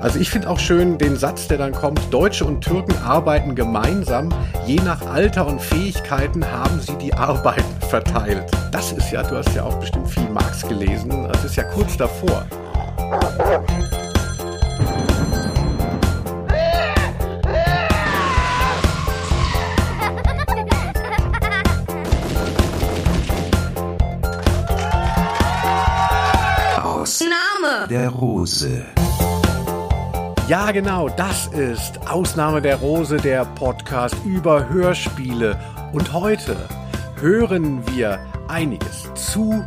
[0.00, 4.28] Also ich finde auch schön den Satz, der dann kommt, Deutsche und Türken arbeiten gemeinsam,
[4.66, 8.44] je nach Alter und Fähigkeiten haben sie die Arbeit verteilt.
[8.70, 11.96] Das ist ja, du hast ja auch bestimmt viel Marx gelesen, das ist ja kurz
[11.96, 12.46] davor.
[27.60, 28.97] Name der Rose.
[30.48, 35.60] Ja, genau, das ist Ausnahme der Rose, der Podcast über Hörspiele.
[35.92, 36.56] Und heute
[37.20, 38.18] hören wir
[38.48, 39.62] einiges zu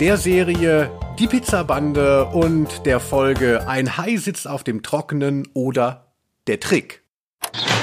[0.00, 0.90] der Serie
[1.20, 6.12] Die Pizzabande und der Folge Ein Hai sitzt auf dem Trockenen oder
[6.48, 7.04] Der Trick.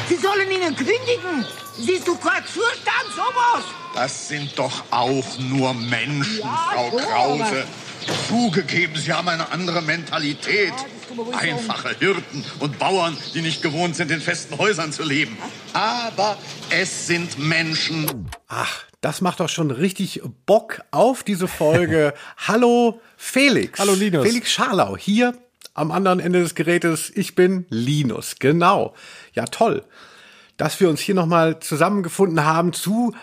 [0.10, 1.46] Sie sollen ihnen kündigen.
[1.78, 3.64] Siehst du Quatschzustand, sowas?
[3.96, 7.64] Das sind doch auch nur Menschen, Ja, Frau so, Krause.
[8.28, 10.74] Zugegeben, Sie haben eine andere Mentalität.
[11.34, 15.38] Einfache Hirten und Bauern, die nicht gewohnt sind, in festen Häusern zu leben.
[15.74, 16.38] Aber
[16.70, 18.30] es sind Menschen.
[18.48, 22.14] Ach, das macht doch schon richtig Bock auf diese Folge.
[22.48, 23.80] Hallo Felix.
[23.80, 24.26] Hallo, Linus.
[24.26, 25.34] Felix Scharlau hier
[25.74, 27.12] am anderen Ende des Gerätes.
[27.14, 28.94] Ich bin Linus, genau.
[29.34, 29.84] Ja, toll.
[30.58, 33.14] Dass wir uns hier nochmal zusammengefunden haben zu,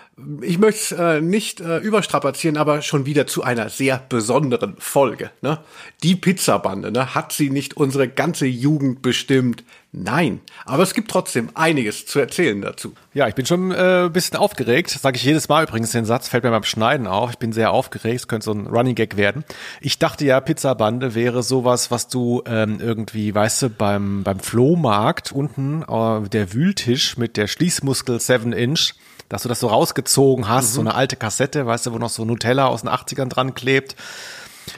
[0.43, 5.31] ich möchte es äh, nicht äh, überstrapazieren, aber schon wieder zu einer sehr besonderen Folge.
[5.43, 5.59] Ne?
[6.03, 7.15] Die Pizzabande, ne?
[7.15, 9.65] hat sie nicht unsere ganze Jugend bestimmt?
[9.91, 12.93] Nein, aber es gibt trotzdem einiges zu erzählen dazu.
[13.15, 14.91] Ja, ich bin schon äh, ein bisschen aufgeregt.
[14.91, 17.31] Sage ich jedes Mal übrigens den Satz, fällt mir beim Schneiden auf.
[17.31, 19.45] Ich bin sehr aufgeregt, es könnte so ein Running Gag werden.
[19.81, 25.33] Ich dachte ja, Pizzabande wäre sowas, was du ähm, irgendwie, weißt du, beim, beim Flohmarkt
[25.33, 28.93] unten äh, der Wühltisch mit der Schließmuskel 7 Inch,
[29.29, 32.25] dass du das so rausgezogen hast, so eine alte Kassette, weißt du, wo noch so
[32.25, 33.95] Nutella aus den 80ern dran klebt.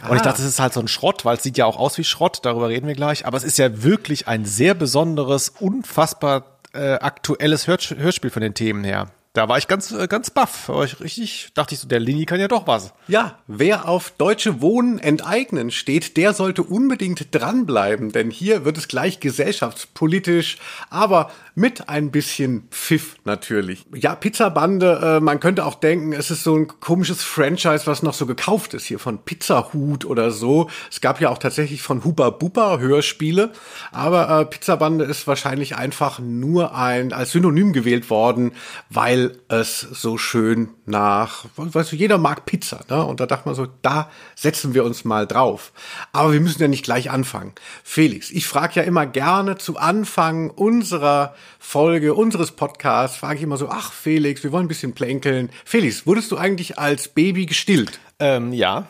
[0.08, 0.24] Und ich Ah.
[0.24, 2.40] dachte, es ist halt so ein Schrott, weil es sieht ja auch aus wie Schrott,
[2.42, 3.26] darüber reden wir gleich.
[3.26, 8.54] Aber es ist ja wirklich ein sehr besonderes, unfassbar äh, aktuelles Hör Hörspiel von den
[8.54, 9.08] Themen her.
[9.32, 10.68] Da war ich ganz, äh, ganz baff.
[10.68, 12.92] War ich richtig, dachte ich so, der Lini kann ja doch was.
[13.08, 18.86] Ja, wer auf deutsche Wohnen enteignen steht, der sollte unbedingt dranbleiben, denn hier wird es
[18.88, 20.58] gleich gesellschaftspolitisch,
[20.90, 21.30] aber
[21.60, 23.84] mit ein bisschen Pfiff natürlich.
[23.94, 28.14] Ja, Pizzabande, äh, man könnte auch denken, es ist so ein komisches Franchise, was noch
[28.14, 30.70] so gekauft ist hier von Pizzahut oder so.
[30.90, 33.52] Es gab ja auch tatsächlich von Huba Buba Hörspiele,
[33.92, 38.52] aber äh, Pizzabande ist wahrscheinlich einfach nur ein als Synonym gewählt worden,
[38.88, 43.04] weil es so schön nach, weißt du, jeder mag Pizza, ne?
[43.04, 45.72] Und da dachte man so, da setzen wir uns mal drauf.
[46.12, 47.52] Aber wir müssen ja nicht gleich anfangen.
[47.84, 53.56] Felix, ich frage ja immer gerne zu Anfang unserer Folge, unseres Podcasts, frage ich immer
[53.56, 55.50] so, ach Felix, wir wollen ein bisschen plänkeln.
[55.64, 57.98] Felix, wurdest du eigentlich als Baby gestillt?
[58.18, 58.86] Ähm, ja.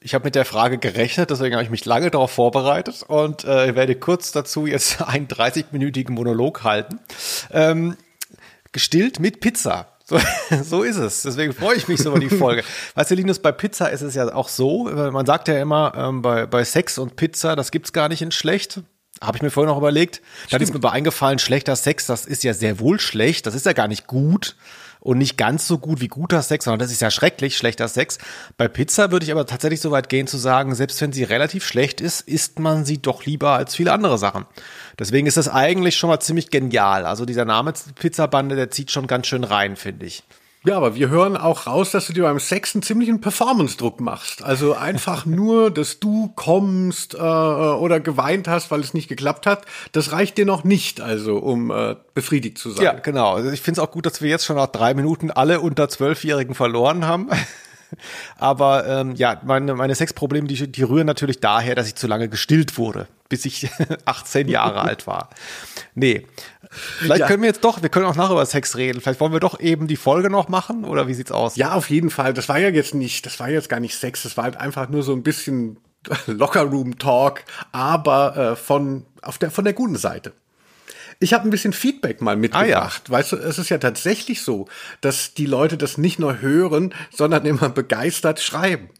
[0.00, 3.74] Ich habe mit der Frage gerechnet, deswegen habe ich mich lange darauf vorbereitet und äh,
[3.74, 7.00] werde kurz dazu jetzt einen 30-minütigen Monolog halten.
[7.50, 7.96] Ähm,
[8.72, 9.88] gestillt mit Pizza.
[10.04, 10.18] So,
[10.62, 11.22] so ist es.
[11.22, 12.62] Deswegen freue ich mich so über die Folge.
[12.94, 16.22] Weißt du, Linus, bei Pizza ist es ja auch so, man sagt ja immer, ähm,
[16.22, 18.82] bei, bei Sex und Pizza, das gibt's gar nicht in schlecht.
[19.22, 20.20] Habe ich mir vorher noch überlegt.
[20.50, 23.46] Dann ist mir aber eingefallen, schlechter Sex, das ist ja sehr wohl schlecht.
[23.46, 24.56] Das ist ja gar nicht gut
[25.00, 28.18] und nicht ganz so gut wie guter Sex, sondern das ist ja schrecklich, schlechter Sex.
[28.56, 31.64] Bei Pizza würde ich aber tatsächlich so weit gehen zu sagen, selbst wenn sie relativ
[31.64, 34.46] schlecht ist, isst man sie doch lieber als viele andere Sachen.
[34.98, 37.06] Deswegen ist das eigentlich schon mal ziemlich genial.
[37.06, 40.24] Also dieser Name Pizzabande, der zieht schon ganz schön rein, finde ich.
[40.66, 44.42] Ja, aber wir hören auch raus, dass du dir beim Sex einen ziemlichen Performance-Druck machst.
[44.42, 49.64] Also einfach nur, dass du kommst äh, oder geweint hast, weil es nicht geklappt hat,
[49.92, 52.84] das reicht dir noch nicht, also um äh, befriedigt zu sein.
[52.84, 53.34] Ja, genau.
[53.34, 55.88] Also ich finde es auch gut, dass wir jetzt schon nach drei Minuten alle unter
[55.88, 57.30] Zwölfjährigen verloren haben.
[58.36, 62.28] Aber ähm, ja, meine, meine Sexprobleme, die, die rühren natürlich daher, dass ich zu lange
[62.28, 63.68] gestillt wurde, bis ich
[64.04, 65.30] 18 Jahre alt war.
[65.94, 66.26] Nee.
[66.98, 67.26] Vielleicht Ja.
[67.26, 69.00] können wir jetzt doch, wir können auch nachher über Sex reden.
[69.00, 71.56] Vielleicht wollen wir doch eben die Folge noch machen oder wie sieht's aus?
[71.56, 72.34] Ja, auf jeden Fall.
[72.34, 74.88] Das war ja jetzt nicht, das war jetzt gar nicht Sex, das war halt einfach
[74.88, 75.78] nur so ein bisschen
[76.26, 77.42] Lockerroom-Talk,
[77.72, 80.32] aber äh, von, auf der, von der guten Seite.
[81.18, 83.10] Ich habe ein bisschen Feedback mal mitgebracht.
[83.10, 84.68] Weißt du, es ist ja tatsächlich so,
[85.00, 88.90] dass die Leute das nicht nur hören, sondern immer begeistert schreiben.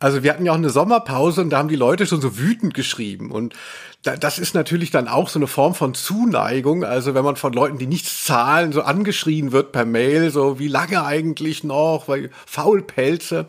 [0.00, 2.72] Also wir hatten ja auch eine Sommerpause und da haben die Leute schon so wütend
[2.72, 3.30] geschrieben.
[3.30, 3.54] Und
[4.02, 6.84] da, das ist natürlich dann auch so eine Form von Zuneigung.
[6.84, 10.68] Also wenn man von Leuten, die nichts zahlen, so angeschrien wird per Mail, so wie
[10.68, 13.46] lange eigentlich noch, weil Faulpelze.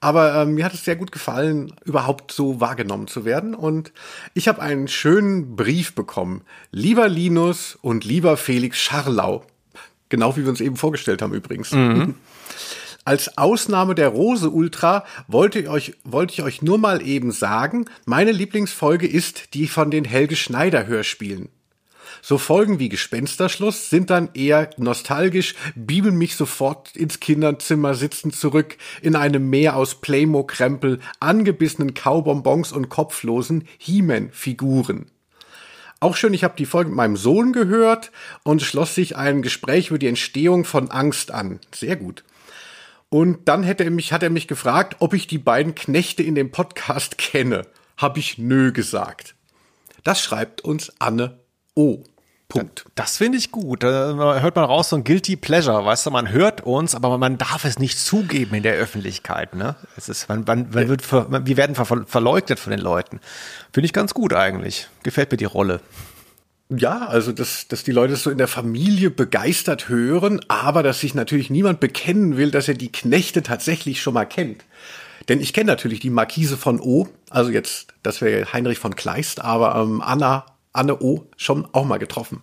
[0.00, 3.54] Aber ähm, mir hat es sehr gut gefallen, überhaupt so wahrgenommen zu werden.
[3.54, 3.92] Und
[4.34, 6.42] ich habe einen schönen Brief bekommen.
[6.72, 9.44] Lieber Linus und lieber Felix Scharlau.
[10.08, 11.72] Genau wie wir uns eben vorgestellt haben übrigens.
[13.08, 17.86] Als Ausnahme der Rose Ultra wollte ich euch, wollte ich euch nur mal eben sagen,
[18.04, 21.48] meine Lieblingsfolge ist die von den Helge Schneider Hörspielen.
[22.20, 28.76] So Folgen wie Gespensterschluss sind dann eher nostalgisch, bibeln mich sofort ins Kinderzimmer sitzen zurück
[29.00, 35.06] in einem Meer aus Playmo-Krempel, angebissenen Kaubonbons und kopflosen He-Man-Figuren.
[36.00, 38.12] Auch schön, ich habe die Folge mit meinem Sohn gehört
[38.42, 41.58] und schloss sich ein Gespräch über die Entstehung von Angst an.
[41.72, 42.22] Sehr gut.
[43.10, 46.34] Und dann hätte er mich, hat er mich gefragt, ob ich die beiden Knechte in
[46.34, 47.62] dem Podcast kenne.
[47.96, 49.34] Habe ich nö gesagt.
[50.04, 51.40] Das schreibt uns Anne
[51.74, 52.04] O.
[52.48, 52.86] Punkt.
[52.94, 53.82] Das finde ich gut.
[53.82, 57.36] Da hört man raus so ein Guilty Pleasure, weißt du, man hört uns, aber man
[57.36, 59.54] darf es nicht zugeben in der Öffentlichkeit.
[59.54, 59.76] Ne?
[59.98, 63.20] Es ist, man, man, man wird ver, wir werden ver, verleugnet von den Leuten.
[63.70, 64.88] Finde ich ganz gut eigentlich.
[65.02, 65.82] Gefällt mir die Rolle.
[66.70, 71.14] Ja, also dass, dass die Leute so in der Familie begeistert hören, aber dass sich
[71.14, 74.64] natürlich niemand bekennen will, dass er die Knechte tatsächlich schon mal kennt.
[75.28, 79.40] Denn ich kenne natürlich die Markise von O, also jetzt, das wäre Heinrich von Kleist,
[79.40, 81.26] aber ähm, Anna Anne O.
[81.36, 82.42] schon auch mal getroffen.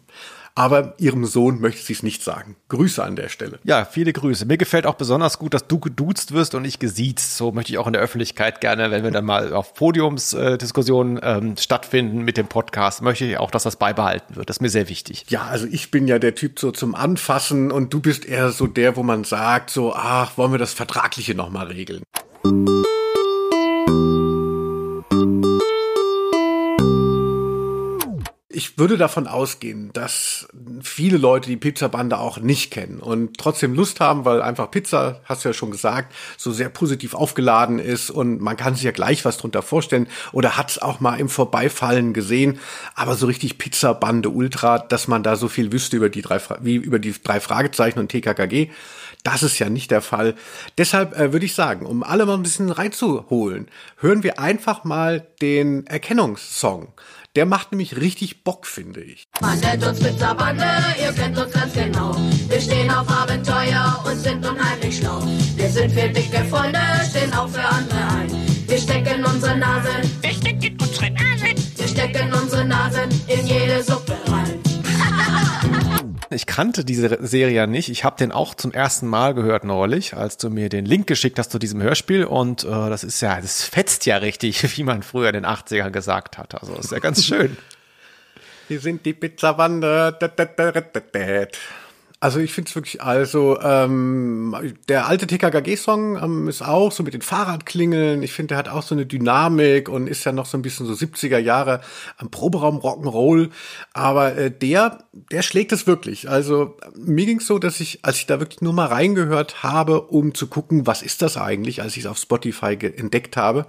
[0.58, 2.56] Aber ihrem Sohn möchte sie es nicht sagen.
[2.70, 3.60] Grüße an der Stelle.
[3.66, 4.46] Ja, viele Grüße.
[4.46, 7.36] Mir gefällt auch besonders gut, dass du geduzt wirst und ich gesiezt.
[7.36, 11.38] So möchte ich auch in der Öffentlichkeit gerne, wenn wir dann mal auf Podiumsdiskussionen äh,
[11.38, 14.50] ähm, stattfinden mit dem Podcast, möchte ich auch, dass das beibehalten wird.
[14.50, 15.26] Das ist mir sehr wichtig.
[15.28, 18.66] Ja, also ich bin ja der Typ so zum Anfassen und du bist eher so
[18.66, 22.02] der, wo man sagt, so, ach, wollen wir das Vertragliche nochmal regeln.
[28.56, 30.48] Ich würde davon ausgehen, dass
[30.82, 35.44] viele Leute die Pizzabande auch nicht kennen und trotzdem Lust haben, weil einfach Pizza, hast
[35.44, 39.26] du ja schon gesagt, so sehr positiv aufgeladen ist und man kann sich ja gleich
[39.26, 42.60] was drunter vorstellen oder hat es auch mal im Vorbeifallen gesehen,
[42.96, 46.76] aber so richtig Pizzabande Ultra, dass man da so viel wüsste über die drei, wie
[46.76, 48.70] über die drei Fragezeichen und TKKG,
[49.24, 50.36] das ist ja nicht der Fall.
[50.78, 53.68] Deshalb äh, würde ich sagen, um alle mal ein bisschen reinzuholen,
[53.98, 56.94] hören wir einfach mal den Erkennungssong.
[57.36, 59.28] Der macht nämlich richtig Bock, finde ich.
[59.42, 60.66] Man nennt uns Bande,
[61.02, 62.16] ihr kennt uns ganz genau.
[62.48, 65.22] Wir stehen auf Abenteuer und sind unheimlich schlau.
[65.58, 66.80] Wir sind für dicke Freunde,
[67.10, 68.32] stehen auch für andere ein.
[68.68, 73.65] Wir stecken unsere Nasen, wir stecken unsere Nasen, wir stecken unsere Nasen in jede Suppe
[73.65, 73.65] rein.
[76.36, 77.90] Ich kannte diese Serie ja nicht.
[77.90, 81.40] Ich habe den auch zum ersten Mal gehört neulich, als du mir den Link geschickt
[81.40, 82.26] hast zu diesem Hörspiel.
[82.26, 85.92] Und äh, das ist ja, das fetzt ja richtig, wie man früher in den 80ern
[85.92, 86.62] gesagt hat.
[86.62, 87.58] Also ist ja ganz schön.
[88.68, 90.12] Wir sind die Pizzawander.
[92.26, 94.56] Also ich finde es wirklich, also ähm,
[94.90, 98.24] der alte TKKG-Song ähm, ist auch so mit den Fahrradklingeln.
[98.24, 100.88] Ich finde, der hat auch so eine Dynamik und ist ja noch so ein bisschen
[100.88, 101.82] so 70er Jahre
[102.18, 103.52] am Proberaum Rock'n'Roll.
[103.94, 106.28] Aber äh, der, der schlägt es wirklich.
[106.28, 110.02] Also mir ging es so, dass ich, als ich da wirklich nur mal reingehört habe,
[110.02, 113.68] um zu gucken, was ist das eigentlich, als ich es auf Spotify entdeckt habe.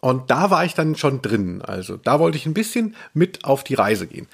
[0.00, 1.60] Und da war ich dann schon drin.
[1.60, 4.28] Also da wollte ich ein bisschen mit auf die Reise gehen.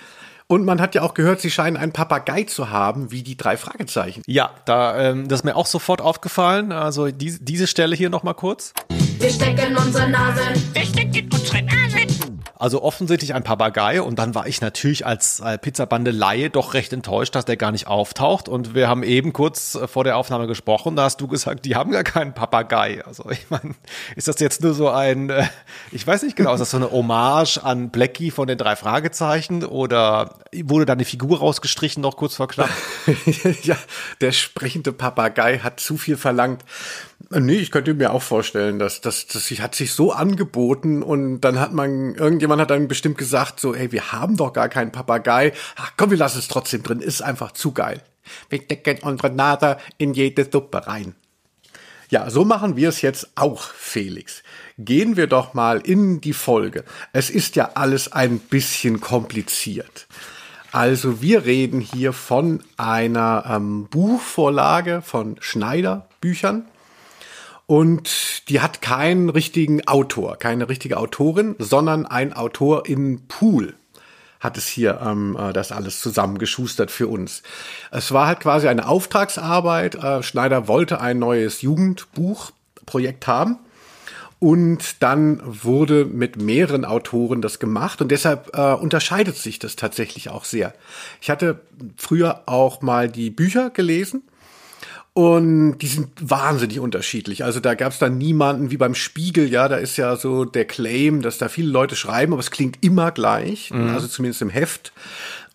[0.49, 3.57] Und man hat ja auch gehört, sie scheinen einen Papagei zu haben, wie die drei
[3.57, 4.23] Fragezeichen.
[4.27, 6.71] Ja, da, ähm, das ist mir auch sofort aufgefallen.
[6.71, 8.73] Also die, diese Stelle hier nochmal kurz.
[9.19, 10.43] Wir stecken unsere Nase.
[10.73, 12.06] Wir stecken unsere Nase.
[12.59, 16.93] Also offensichtlich ein Papagei und dann war ich natürlich als äh, Pizzabande Laie doch recht
[16.95, 20.47] enttäuscht, dass der gar nicht auftaucht und wir haben eben kurz äh, vor der Aufnahme
[20.47, 23.05] gesprochen, da hast du gesagt, die haben gar keinen Papagei.
[23.05, 23.75] Also ich meine,
[24.15, 25.47] ist das jetzt nur so ein, äh,
[25.93, 29.63] ich weiß nicht genau, ist das so eine Hommage an Blackie von den drei Fragezeichen
[29.63, 32.71] oder wurde da eine Figur rausgestrichen noch kurz vor knapp?
[33.65, 33.77] ja,
[34.23, 36.63] der sprechende Papagei hat zu viel verlangt.
[37.31, 41.59] Nee, ich könnte mir auch vorstellen, dass das, das hat sich so angeboten und dann
[41.59, 45.53] hat man, irgendjemand hat dann bestimmt gesagt, so, ey, wir haben doch gar keinen Papagei.
[45.77, 48.03] Ach, komm, wir lassen es trotzdem drin, ist einfach zu geil.
[48.49, 51.15] Wir decken unsere Nase in jede Suppe rein.
[52.09, 54.43] Ja, so machen wir es jetzt auch, Felix.
[54.79, 56.85] Gehen wir doch mal in die Folge.
[57.13, 60.07] Es ist ja alles ein bisschen kompliziert.
[60.71, 66.67] Also wir reden hier von einer ähm, Buchvorlage von Schneider Büchern
[67.67, 73.75] und die hat keinen richtigen Autor, keine richtige Autorin, sondern ein Autor in Pool
[74.39, 77.43] hat es hier ähm, äh, das alles zusammengeschustert für uns.
[77.91, 79.97] Es war halt quasi eine Auftragsarbeit.
[79.97, 83.59] Äh, Schneider wollte ein neues Jugendbuchprojekt haben.
[84.39, 90.29] Und dann wurde mit mehreren Autoren das gemacht und deshalb äh, unterscheidet sich das tatsächlich
[90.29, 90.75] auch sehr.
[91.23, 91.61] Ich hatte
[91.97, 94.23] früher auch mal die Bücher gelesen
[95.17, 97.43] Und die sind wahnsinnig unterschiedlich.
[97.43, 100.67] Also da gab es dann niemanden wie beim Spiegel, ja, da ist ja so der
[100.67, 103.95] Claim, dass da viele Leute schreiben, aber es klingt immer gleich, mhm.
[103.95, 104.93] also zumindest im Heft.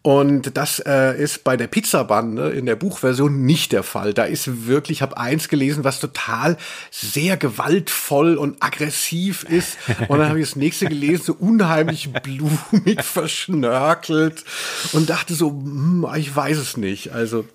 [0.01, 4.15] Und das äh, ist bei der Pizzabande in der Buchversion nicht der Fall.
[4.15, 6.57] Da ist wirklich, ich habe eins gelesen, was total
[6.89, 9.77] sehr gewaltvoll und aggressiv ist.
[10.07, 14.43] Und dann habe ich das nächste gelesen, so unheimlich blumig verschnörkelt
[14.93, 17.11] und dachte so, hm, ich weiß es nicht.
[17.11, 17.45] Also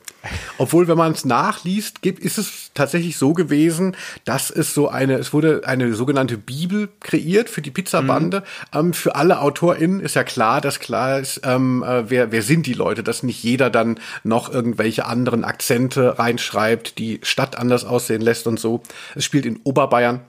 [0.59, 5.15] obwohl, wenn man es nachliest, gibt, ist es tatsächlich so gewesen, dass es so eine,
[5.15, 8.41] es wurde eine sogenannte Bibel kreiert für die Pizzabande.
[8.73, 8.79] Mhm.
[8.79, 12.67] Ähm, für alle AutorInnen ist ja klar, dass klar ist, ähm, äh, wer, wer sind
[12.67, 18.21] die Leute, dass nicht jeder dann noch irgendwelche anderen Akzente reinschreibt, die Stadt anders aussehen
[18.21, 18.83] lässt und so.
[19.15, 20.21] Es spielt in Oberbayern.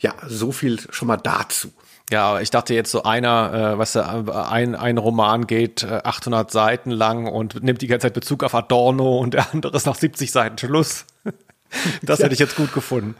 [0.00, 1.72] Ja, so viel schon mal dazu.
[2.10, 6.90] Ja, ich dachte jetzt so einer, äh, was ein, ein Roman geht äh, 800 Seiten
[6.90, 10.30] lang und nimmt die ganze Zeit Bezug auf Adorno und der andere ist nach 70
[10.30, 11.06] Seiten Schluss.
[12.02, 12.24] das ja.
[12.24, 13.14] hätte ich jetzt gut gefunden.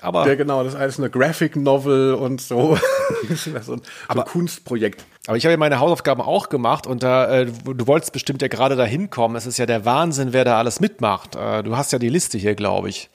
[0.00, 2.76] Aber ja, genau, das ist alles eine Graphic Novel und so.
[3.34, 5.04] so ein, aber, ein Kunstprojekt.
[5.26, 8.48] Aber ich habe ja meine Hausaufgaben auch gemacht und da, äh, du wolltest bestimmt ja
[8.48, 9.36] gerade da hinkommen.
[9.36, 11.36] Es ist ja der Wahnsinn, wer da alles mitmacht.
[11.36, 13.08] Äh, du hast ja die Liste hier, glaube ich.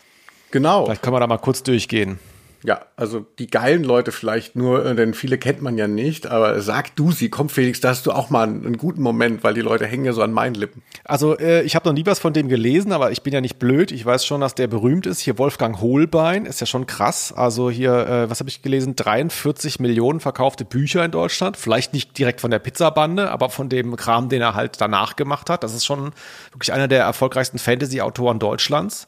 [0.51, 0.85] Genau.
[0.85, 2.17] Vielleicht können wir da mal kurz durchgehen.
[2.63, 6.59] Ja, also die geilen Leute vielleicht nur, äh, denn viele kennt man ja nicht, aber
[6.61, 9.61] sag du sie, komm Felix, da hast du auch mal einen, guten Moment, weil die
[9.61, 10.81] Leute hängen ja so an meinen Lippen.
[11.05, 13.59] Also äh, ich habe noch nie was von dem gelesen, aber ich bin ja nicht
[13.59, 13.91] blöd.
[13.91, 15.19] Ich weiß schon, dass der berühmt ist.
[15.19, 17.33] Hier Wolfgang Hohlbein ist ja schon krass.
[17.33, 18.95] Also hier, äh, was habe ich gelesen?
[18.95, 21.55] 43 Millionen verkaufte Bücher in Deutschland.
[21.55, 25.49] Vielleicht nicht direkt von der Pizzabande, aber von dem Kram, den er halt danach gemacht
[25.49, 25.63] hat.
[25.63, 26.11] Das ist schon
[26.51, 29.07] wirklich einer der erfolgreichsten Fantasy-Autoren Deutschlands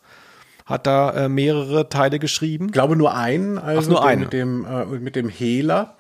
[0.71, 2.67] hat da äh, mehrere Teile geschrieben.
[2.67, 4.21] Ich glaube nur einen, also Ach, nur einen.
[4.21, 5.95] mit dem äh, mit dem Hehler.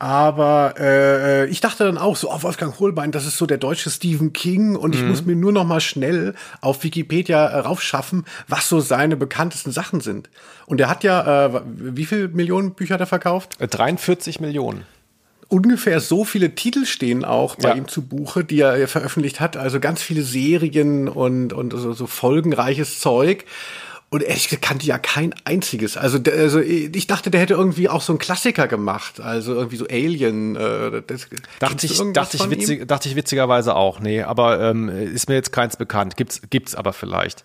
[0.00, 3.90] Aber äh, ich dachte dann auch so, oh, Wolfgang Holbein, das ist so der deutsche
[3.90, 5.08] Stephen King und ich mhm.
[5.08, 10.00] muss mir nur noch mal schnell auf Wikipedia äh, raufschaffen, was so seine bekanntesten Sachen
[10.00, 10.28] sind.
[10.66, 13.56] Und er hat ja, äh, wie viel Millionen Bücher hat er verkauft?
[13.60, 14.84] 43 äh, Millionen
[15.48, 17.74] ungefähr so viele Titel stehen auch bei ja.
[17.76, 19.56] ihm zu Buche, die er veröffentlicht hat.
[19.56, 23.44] Also ganz viele Serien und, und so, so folgenreiches Zeug.
[24.14, 25.96] Und ehrlich gesagt kannte ja kein einziges.
[25.96, 29.18] Also, also ich dachte, der hätte irgendwie auch so einen Klassiker gemacht.
[29.18, 30.54] Also irgendwie so Alien.
[30.54, 31.26] Äh, das,
[31.58, 33.98] dachte, ich, dachte, ich witzig, dachte ich witzigerweise auch.
[33.98, 36.16] Nee, aber ähm, ist mir jetzt keins bekannt.
[36.16, 37.42] Gibt's, gibt's aber vielleicht.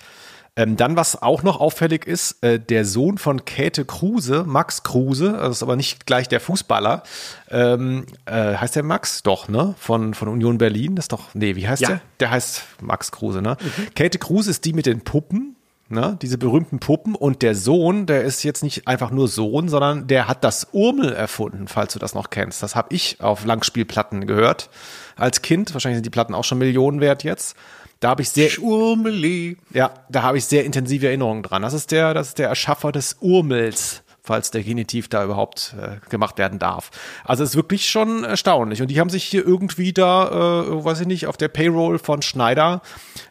[0.56, 5.32] Ähm, dann, was auch noch auffällig ist, äh, der Sohn von Käthe Kruse, Max Kruse,
[5.32, 7.02] das ist aber nicht gleich der Fußballer,
[7.50, 9.24] ähm, äh, heißt der Max?
[9.24, 9.74] Doch, ne?
[9.80, 11.88] Von, von Union Berlin, das ist doch, nee, wie heißt ja.
[11.88, 12.02] der?
[12.20, 13.58] Der heißt Max Kruse, ne?
[13.60, 13.96] Mhm.
[13.96, 15.56] Käthe Kruse ist die mit den Puppen,
[15.90, 16.18] ne?
[16.22, 17.16] diese berühmten Puppen.
[17.16, 21.14] Und der Sohn, der ist jetzt nicht einfach nur Sohn, sondern der hat das Urmel
[21.14, 22.64] erfunden, falls du das noch kennst.
[22.64, 24.70] Das habe ich auf Langspielplatten gehört
[25.16, 25.74] als Kind.
[25.74, 27.56] Wahrscheinlich sind die Platten auch schon Millionen wert jetzt.
[28.00, 29.58] Da habe ich sehr Urmeli.
[29.74, 31.62] Ja, da habe ich sehr intensive Erinnerungen dran.
[31.62, 36.08] Das ist der, das ist der Erschaffer des Urmels falls der Genitiv da überhaupt äh,
[36.10, 36.92] gemacht werden darf.
[37.26, 38.80] Also es ist wirklich schon erstaunlich.
[38.80, 40.28] Und die haben sich hier irgendwie da,
[40.62, 42.84] äh, weiß ich nicht, auf der Payroll von Schneider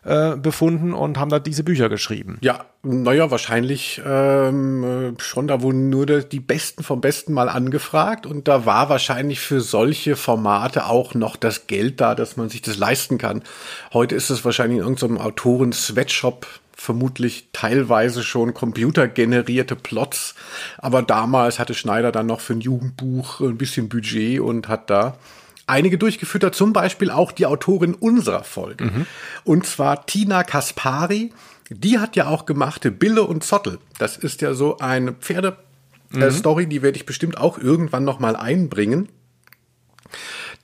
[0.05, 2.39] äh, befunden und haben da diese Bücher geschrieben.
[2.41, 5.47] Ja, naja, wahrscheinlich ähm, äh, schon.
[5.47, 10.17] Da wurden nur die Besten vom Besten mal angefragt und da war wahrscheinlich für solche
[10.17, 13.45] Formate auch noch das Geld da, dass man sich das leisten kann.
[13.93, 16.47] Heute ist es wahrscheinlich in irgendeinem Autoren-Sweatshop
[16.79, 20.35] vermutlich teilweise schon computergenerierte Plots.
[20.79, 25.19] Aber damals hatte Schneider dann noch für ein Jugendbuch ein bisschen Budget und hat da
[25.67, 28.85] einige durchgeführt, zum Beispiel auch die Autorin unserer Folge.
[28.85, 29.07] Mhm.
[29.45, 31.33] Und zwar Tina Kaspari.
[31.69, 33.79] Die hat ja auch gemacht Bille und Zottel.
[33.99, 36.71] Das ist ja so eine Pferde-Story, mhm.
[36.71, 39.09] die werde ich bestimmt auch irgendwann noch mal einbringen.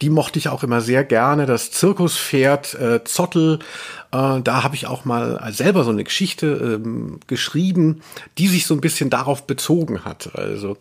[0.04, 1.46] Die mochte ich auch immer sehr gerne.
[1.46, 3.60] Das Zirkuspferd äh, Zottel
[4.12, 8.02] äh, da habe ich auch mal selber so eine Geschichte ähm, geschrieben,
[8.36, 10.36] die sich so ein bisschen darauf bezogen hat.
[10.36, 10.76] Also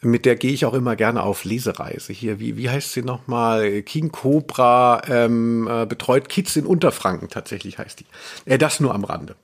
[0.00, 2.12] mit der gehe ich auch immer gerne auf Lesereise.
[2.12, 3.82] Hier, wie, wie heißt sie nochmal?
[3.82, 8.06] King Cobra ähm, äh, betreut Kids in Unterfranken, tatsächlich heißt die.
[8.46, 9.34] Äh, das nur am Rande.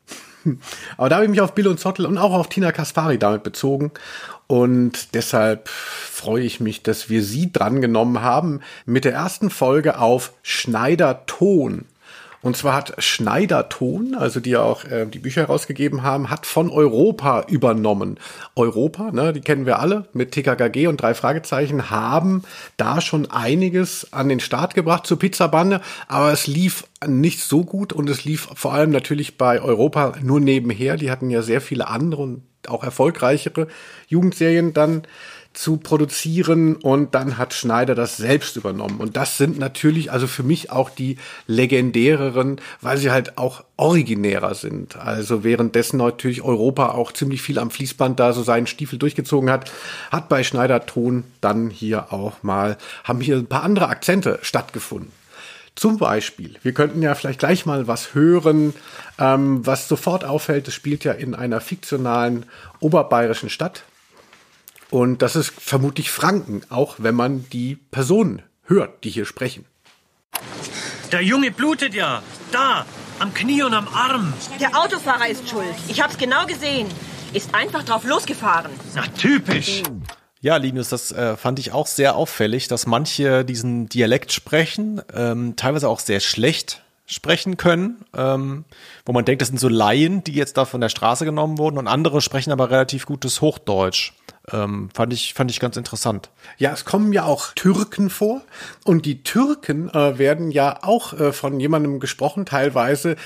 [0.96, 3.42] Aber da habe ich mich auf Bill und Zottel und auch auf Tina Kaspari damit
[3.42, 3.90] bezogen.
[4.48, 10.32] Und deshalb freue ich mich, dass wir sie drangenommen haben mit der ersten Folge auf
[10.42, 11.84] Schneider Ton.
[12.40, 16.46] Und zwar hat Schneider Ton, also die ja auch äh, die Bücher herausgegeben haben, hat
[16.46, 18.18] von Europa übernommen.
[18.54, 22.42] Europa, ne, die kennen wir alle mit TKKG und drei Fragezeichen, haben
[22.78, 27.92] da schon einiges an den Start gebracht zur Pizzabande, aber es lief nicht so gut
[27.92, 30.96] und es lief vor allem natürlich bei Europa nur nebenher.
[30.96, 33.68] Die hatten ja sehr viele andere und auch erfolgreichere
[34.08, 35.02] Jugendserien dann
[35.58, 39.00] zu produzieren und dann hat Schneider das selbst übernommen.
[39.00, 41.16] Und das sind natürlich also für mich auch die
[41.48, 44.96] legendäreren, weil sie halt auch originärer sind.
[44.96, 49.70] Also währenddessen natürlich Europa auch ziemlich viel am Fließband da so seinen Stiefel durchgezogen hat,
[50.12, 55.17] hat bei Schneider Ton dann hier auch mal, haben hier ein paar andere Akzente stattgefunden.
[55.78, 58.74] Zum Beispiel, wir könnten ja vielleicht gleich mal was hören,
[59.16, 60.66] ähm, was sofort auffällt.
[60.66, 62.46] Es spielt ja in einer fiktionalen
[62.80, 63.84] oberbayerischen Stadt.
[64.90, 69.66] Und das ist vermutlich Franken, auch wenn man die Personen hört, die hier sprechen.
[71.12, 72.24] Der Junge blutet ja.
[72.50, 72.84] Da,
[73.20, 74.32] am Knie und am Arm.
[74.60, 75.76] Der Autofahrer ist schuld.
[75.86, 76.88] Ich hab's genau gesehen.
[77.34, 78.72] Ist einfach drauf losgefahren.
[78.96, 79.84] Na, typisch.
[80.40, 85.56] Ja, Linus, das äh, fand ich auch sehr auffällig, dass manche diesen Dialekt sprechen, ähm,
[85.56, 88.64] teilweise auch sehr schlecht sprechen können, ähm,
[89.04, 91.78] wo man denkt, das sind so Laien, die jetzt da von der Straße genommen wurden
[91.78, 94.12] und andere sprechen aber relativ gutes Hochdeutsch.
[94.52, 96.30] Ähm, fand ich fand ich ganz interessant.
[96.56, 98.42] Ja, es kommen ja auch Türken vor
[98.84, 103.16] und die Türken äh, werden ja auch äh, von jemandem gesprochen, teilweise,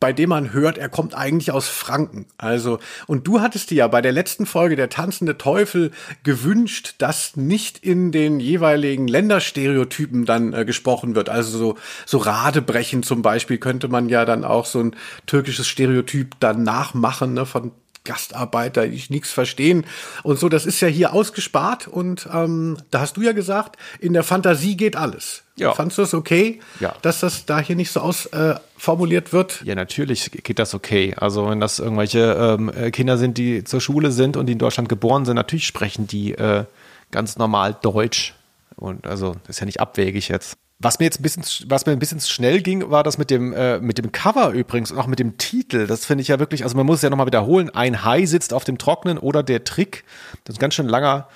[0.00, 2.26] bei dem man hört, er kommt eigentlich aus Franken.
[2.38, 5.92] Also und du hattest dir ja bei der letzten Folge der tanzende Teufel
[6.24, 11.28] gewünscht, dass nicht in den jeweiligen Länderstereotypen dann äh, gesprochen wird.
[11.28, 14.96] Also so so Radebrechen zum Beispiel könnte man ja dann auch so ein
[15.26, 17.72] türkisches Stereotyp dann nachmachen ne, von
[18.04, 19.84] Gastarbeiter, die nichts verstehen
[20.22, 20.48] und so.
[20.48, 24.76] Das ist ja hier ausgespart und ähm, da hast du ja gesagt, in der Fantasie
[24.76, 25.42] geht alles.
[25.56, 25.72] Ja.
[25.74, 26.94] Fandst du es okay, Ja.
[27.02, 29.62] dass das da hier nicht so ausformuliert äh, wird?
[29.64, 31.14] Ja, natürlich geht das okay.
[31.16, 34.58] Also wenn das irgendwelche ähm, äh, Kinder sind, die zur Schule sind und die in
[34.58, 36.64] Deutschland geboren sind, natürlich sprechen die äh,
[37.10, 38.34] ganz normal Deutsch.
[38.76, 40.56] Und also das ist ja nicht abwegig jetzt.
[40.82, 43.52] Was mir jetzt ein bisschen, was mir ein bisschen schnell ging, war das mit dem,
[43.52, 45.86] äh, mit dem Cover übrigens und auch mit dem Titel.
[45.86, 47.70] Das finde ich ja wirklich, also man muss es ja nochmal wiederholen.
[47.70, 50.04] Ein Hai sitzt auf dem Trocknen oder der Trick.
[50.44, 51.28] Das ist ein ganz schön langer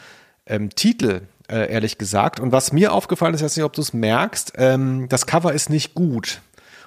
[0.47, 2.41] ähm, Titel, äh, ehrlich gesagt.
[2.41, 5.53] Und was mir aufgefallen ist, ich weiß nicht, ob du es merkst, ähm, das Cover
[5.53, 6.41] ist nicht gut.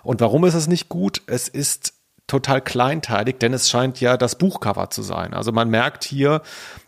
[0.03, 1.21] Und warum ist es nicht gut?
[1.27, 1.93] Es ist
[2.29, 5.33] total kleinteilig, denn es scheint ja das Buchcover zu sein.
[5.33, 6.41] Also man merkt hier,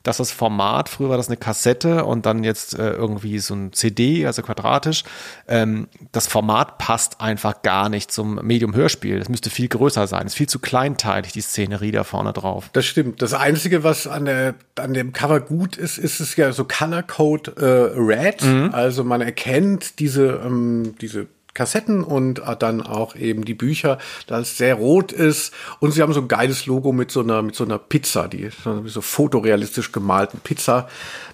[0.03, 3.73] dass das Format, früher war das eine Kassette und dann jetzt äh, irgendwie so ein
[3.73, 5.03] CD, also quadratisch,
[5.47, 9.19] ähm, das Format passt einfach gar nicht zum Medium-Hörspiel.
[9.19, 10.25] Das müsste viel größer sein.
[10.25, 12.69] Es ist viel zu kleinteilig, die Szenerie da vorne drauf.
[12.73, 13.21] Das stimmt.
[13.21, 17.03] Das Einzige, was an, der, an dem Cover gut ist, ist es ja so Color
[17.03, 18.43] Code äh, Red.
[18.73, 24.39] Also man erkennt diese, ähm, diese Kassetten und äh, dann auch eben die Bücher, da
[24.39, 25.53] es sehr rot ist.
[25.79, 28.49] Und sie haben so ein geiles Logo mit so einer, mit so einer Pizza, die
[28.85, 30.87] so fotorealistisch gemalten Pizza.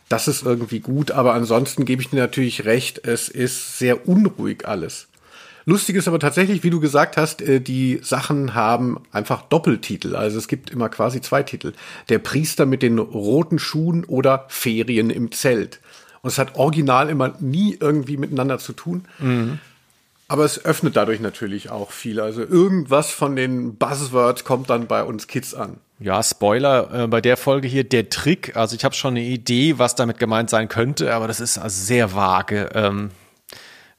[0.10, 4.68] Das ist irgendwie gut, aber ansonsten gebe ich dir natürlich recht, es ist sehr unruhig
[4.68, 5.08] alles.
[5.70, 10.16] Lustig ist aber tatsächlich, wie du gesagt hast, äh, die Sachen haben einfach Doppeltitel.
[10.16, 11.74] Also es gibt immer quasi zwei Titel.
[12.08, 15.82] Der Priester mit den roten Schuhen oder Ferien im Zelt.
[16.22, 19.10] Und es hat original immer nie irgendwie miteinander zu tun.
[20.28, 22.20] Aber es öffnet dadurch natürlich auch viel.
[22.20, 25.78] Also irgendwas von den Buzzwords kommt dann bei uns Kids an.
[26.00, 28.56] Ja, Spoiler äh, bei der Folge hier, der Trick.
[28.56, 31.82] Also ich habe schon eine Idee, was damit gemeint sein könnte, aber das ist also
[31.84, 32.70] sehr vage.
[32.74, 33.12] Ähm,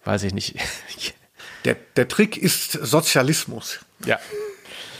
[0.04, 0.56] weiß ich nicht.
[1.64, 3.80] Der, der Trick ist Sozialismus.
[4.06, 4.18] ja.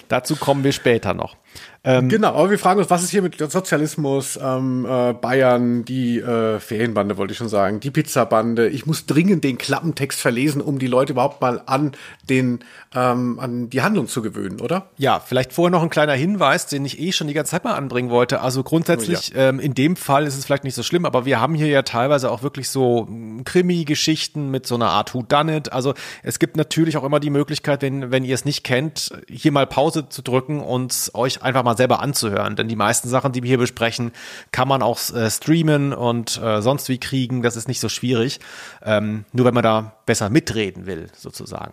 [0.08, 1.36] Dazu kommen wir später noch.
[1.84, 6.18] Ähm, Genau, aber wir fragen uns, was ist hier mit Sozialismus, ähm, äh, Bayern, die
[6.18, 8.68] äh, Ferienbande wollte ich schon sagen, die Pizzabande.
[8.68, 11.92] Ich muss dringend den Klappentext verlesen, um die Leute überhaupt mal an
[12.28, 12.60] den
[12.94, 14.88] ähm, an die Handlung zu gewöhnen, oder?
[14.96, 17.74] Ja, vielleicht vorher noch ein kleiner Hinweis, den ich eh schon die ganze Zeit mal
[17.74, 18.40] anbringen wollte.
[18.40, 21.54] Also grundsätzlich, ähm, in dem Fall ist es vielleicht nicht so schlimm, aber wir haben
[21.54, 25.72] hier ja teilweise auch wirklich so mm, Krimi-Geschichten mit so einer Art Who Done It.
[25.72, 29.52] Also es gibt natürlich auch immer die Möglichkeit, wenn, wenn ihr es nicht kennt, hier
[29.52, 32.56] mal Pause zu drücken und euch einfach mal selber anzuhören.
[32.56, 34.12] Denn die meisten Sachen, die wir hier besprechen,
[34.52, 37.42] kann man auch äh, streamen und äh, sonst wie kriegen.
[37.42, 38.40] Das ist nicht so schwierig.
[38.82, 41.72] Ähm, nur wenn man da besser mitreden will, sozusagen.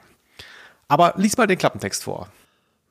[0.88, 2.30] Aber lies mal den Klappentext vor.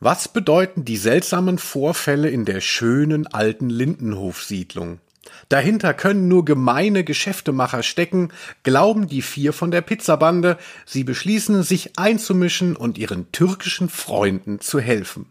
[0.00, 5.00] Was bedeuten die seltsamen Vorfälle in der schönen alten Lindenhofsiedlung?
[5.48, 8.30] Dahinter können nur gemeine Geschäftemacher stecken,
[8.62, 10.58] glauben die vier von der Pizzabande.
[10.84, 15.26] Sie beschließen, sich einzumischen und ihren türkischen Freunden zu helfen.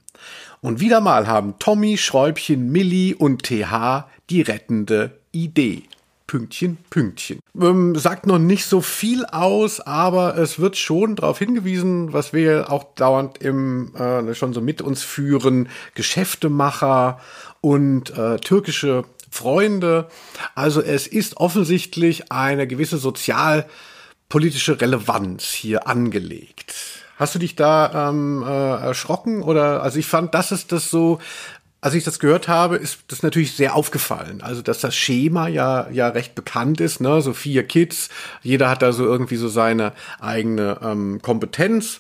[0.64, 5.84] Und wieder mal haben Tommy, Schräubchen, Milli und TH die rettende Idee.
[6.26, 7.40] Pünktchen, Pünktchen.
[7.62, 12.72] Ähm, sagt noch nicht so viel aus, aber es wird schon darauf hingewiesen, was wir
[12.72, 17.20] auch dauernd im äh, schon so mit uns führen, Geschäftemacher
[17.60, 20.08] und äh, türkische Freunde.
[20.56, 26.93] Also es ist offensichtlich eine gewisse sozialpolitische Relevanz hier angelegt.
[27.18, 31.20] Hast du dich da ähm, äh, erschrocken oder also ich fand, das ist das so
[31.84, 34.42] als ich das gehört habe, ist das natürlich sehr aufgefallen.
[34.42, 37.22] Also, dass das Schema ja, ja recht bekannt ist, ne?
[37.22, 38.08] So vier Kids,
[38.42, 42.00] jeder hat da so irgendwie so seine eigene ähm, Kompetenz.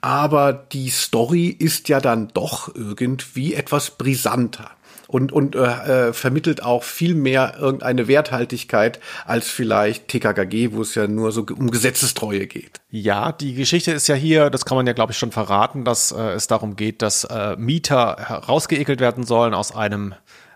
[0.00, 4.70] Aber die Story ist ja dann doch irgendwie etwas brisanter
[5.08, 10.94] und, und äh, äh, vermittelt auch viel mehr irgendeine Werthaltigkeit als vielleicht TKKG, wo es
[10.94, 12.80] ja nur so um Gesetzestreue geht.
[12.90, 16.12] Ja, die Geschichte ist ja hier, das kann man ja glaube ich schon verraten, dass
[16.12, 20.14] äh, es darum geht, dass äh, Mieter herausgeekelt werden sollen aus einem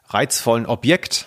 [0.08, 1.26] reizvollen Objekt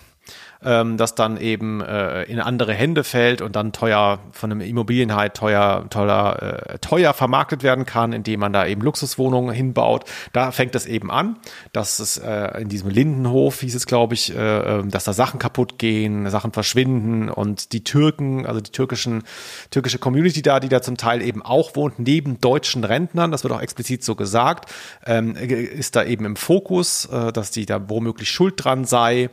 [0.66, 5.36] ähm, das dann eben äh, in andere Hände fällt und dann teuer von einem Immobilienheit
[5.38, 10.06] teuer, teuer, äh, teuer vermarktet werden kann, indem man da eben Luxuswohnungen hinbaut.
[10.34, 11.38] Da fängt es eben an,
[11.72, 15.40] dass es äh, in diesem Lindenhof hieß es, glaube ich, äh, ähm, dass da Sachen
[15.40, 19.24] kaputt gehen, Sachen verschwinden und die Türken, also die türkischen,
[19.70, 23.54] türkische Community da, die da zum Teil eben auch wohnt, neben deutschen Rentnern, das wird
[23.54, 24.72] auch explizit so gesagt,
[25.06, 29.30] ähm, ist da eben im Fokus, äh, dass die da womöglich schuld dran sei.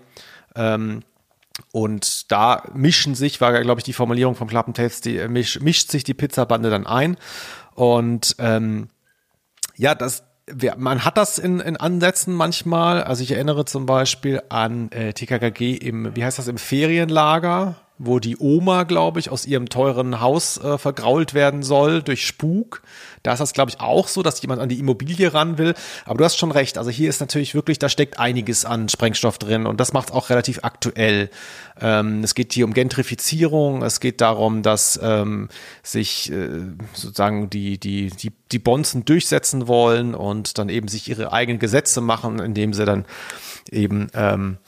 [0.55, 1.03] Ähm,
[1.73, 6.05] und da mischen sich, war glaube ich die Formulierung vom Klappentext, die misch, mischt sich
[6.05, 7.17] die Pizzabande dann ein.
[7.75, 8.89] Und ähm,
[9.77, 10.25] ja, das,
[10.77, 13.03] man hat das in, in Ansätzen manchmal.
[13.03, 18.19] Also ich erinnere zum Beispiel an äh, TKKG im, wie heißt das, im Ferienlager, wo
[18.19, 22.83] die Oma, glaube ich, aus ihrem teuren Haus äh, vergrault werden soll durch Spuk.
[23.23, 25.75] Da ist das, glaube ich, auch so, dass jemand an die Immobilie ran will.
[26.05, 26.79] Aber du hast schon recht.
[26.79, 30.15] Also hier ist natürlich wirklich, da steckt einiges an Sprengstoff drin und das macht es
[30.15, 31.31] auch relativ aktuell.
[31.81, 33.83] Ähm, es geht hier um Gentrifizierung.
[33.83, 35.49] Es geht darum, dass ähm,
[35.83, 36.49] sich äh,
[36.95, 42.01] sozusagen die, die, die, die Bonzen durchsetzen wollen und dann eben sich ihre eigenen Gesetze
[42.01, 43.05] machen, indem sie dann
[43.71, 44.59] eben ähm,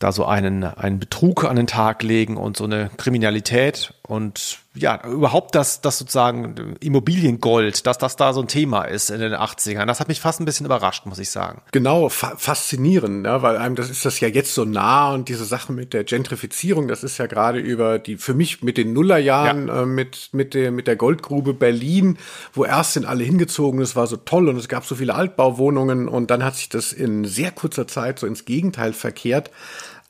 [0.00, 5.04] da so einen, einen Betrug an den Tag legen und so eine Kriminalität und ja,
[5.04, 9.84] überhaupt das, das sozusagen Immobiliengold, dass das da so ein Thema ist in den 80ern.
[9.84, 11.60] Das hat mich fast ein bisschen überrascht, muss ich sagen.
[11.72, 13.42] Genau, fa faszinierend, ne?
[13.42, 16.88] weil einem das ist das ja jetzt so nah und diese Sache mit der Gentrifizierung,
[16.88, 19.82] das ist ja gerade über die, für mich mit den Nullerjahren, ja.
[19.82, 22.16] äh, mit, mit der, mit der Goldgrube Berlin,
[22.54, 26.08] wo erst sind alle hingezogen, es war so toll und es gab so viele Altbauwohnungen
[26.08, 29.50] und dann hat sich das in sehr kurzer Zeit so ins Gegenteil verkehrt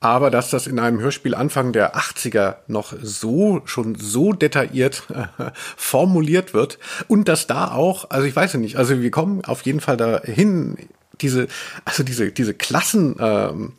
[0.01, 5.03] aber dass das in einem Hörspiel Anfang der 80er noch so, schon so detailliert
[5.77, 9.81] formuliert wird und dass da auch, also ich weiß nicht, also wir kommen auf jeden
[9.81, 10.77] Fall dahin,
[11.21, 11.49] diese,
[11.85, 13.75] also diese, diese Klassen, ähm,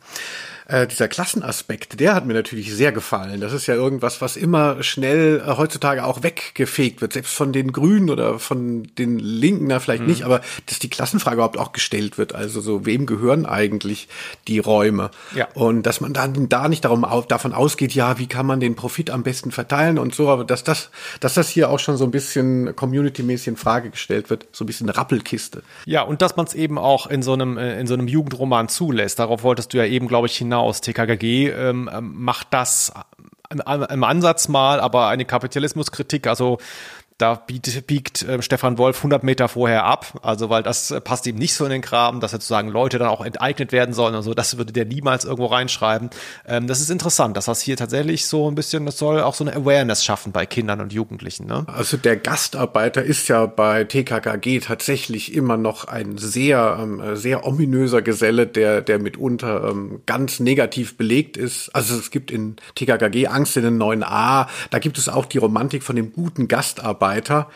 [0.72, 3.40] äh, dieser Klassenaspekt, der hat mir natürlich sehr gefallen.
[3.40, 7.72] Das ist ja irgendwas, was immer schnell äh, heutzutage auch weggefegt wird, selbst von den
[7.72, 10.08] Grünen oder von den Linken, na vielleicht mhm.
[10.08, 12.34] nicht, aber dass die Klassenfrage überhaupt auch gestellt wird.
[12.34, 14.08] Also so, wem gehören eigentlich
[14.48, 15.10] die Räume?
[15.34, 15.48] Ja.
[15.52, 19.10] Und dass man dann da nicht darum, davon ausgeht, ja, wie kann man den Profit
[19.10, 22.10] am besten verteilen und so, aber dass das, dass das hier auch schon so ein
[22.10, 25.62] bisschen community-mäßig in Frage gestellt wird, so ein bisschen Rappelkiste.
[25.84, 28.68] Ja, und dass man es eben auch in so einem, äh, in so einem Jugendroman
[28.70, 29.18] zulässt.
[29.18, 32.92] Darauf wolltest du ja eben, glaube ich, hinaus aus TKKG ähm, macht das
[33.50, 36.58] im, im Ansatz mal, aber eine Kapitalismuskritik, also
[37.18, 41.26] da biegt, biegt äh, Stefan Wolf 100 Meter vorher ab, also weil das äh, passt
[41.26, 44.22] ihm nicht so in den Kram, dass sozusagen Leute dann auch enteignet werden sollen und
[44.22, 46.10] so, das würde der niemals irgendwo reinschreiben.
[46.46, 49.44] Ähm, das ist interessant, dass das hier tatsächlich so ein bisschen, das soll auch so
[49.44, 51.46] eine Awareness schaffen bei Kindern und Jugendlichen.
[51.46, 51.64] Ne?
[51.66, 58.02] Also der Gastarbeiter ist ja bei TKKG tatsächlich immer noch ein sehr, ähm, sehr ominöser
[58.02, 61.70] Geselle, der, der mitunter ähm, ganz negativ belegt ist.
[61.74, 65.82] Also es gibt in TKKG Angst in den 9a, da gibt es auch die Romantik
[65.82, 67.50] von dem guten Gastarbeiter weiter.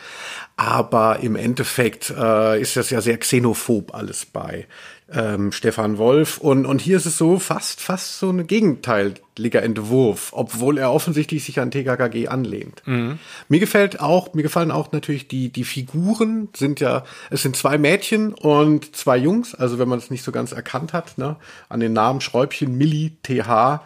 [0.55, 4.67] Aber im Endeffekt äh, ist das ja sehr xenophob alles bei
[5.11, 6.37] ähm, Stefan Wolf.
[6.37, 11.45] Und, und hier ist es so fast, fast so ein gegenteiliger Entwurf, obwohl er offensichtlich
[11.45, 12.81] sich an TKKG anlehnt.
[12.85, 13.19] Mhm.
[13.47, 17.77] Mir gefällt auch, mir gefallen auch natürlich die, die Figuren sind ja, es sind zwei
[17.77, 21.37] Mädchen und zwei Jungs, also wenn man es nicht so ganz erkannt hat, ne,
[21.69, 23.81] an den Namen Schräubchen, Milli, TH,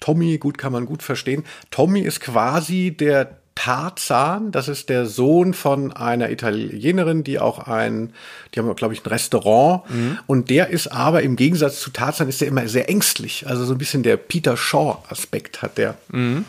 [0.00, 1.44] Tommy, gut kann man gut verstehen.
[1.70, 8.12] Tommy ist quasi der Tarzan, das ist der Sohn von einer Italienerin, die auch ein,
[8.54, 9.90] die haben, glaube ich, ein Restaurant.
[9.90, 10.18] Mhm.
[10.28, 13.48] Und der ist aber im Gegensatz zu Tarzan ist der immer sehr ängstlich.
[13.48, 15.96] Also so ein bisschen der Peter Shaw-Aspekt hat der.
[16.08, 16.44] Mhm.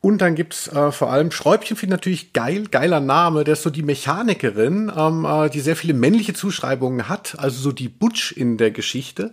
[0.00, 3.42] Und dann gibt's äh, vor allem Schräubchen, finde natürlich geil, geiler Name.
[3.42, 7.72] Der ist so die Mechanikerin, ähm, äh, die sehr viele männliche Zuschreibungen hat, also so
[7.72, 9.32] die Butch in der Geschichte.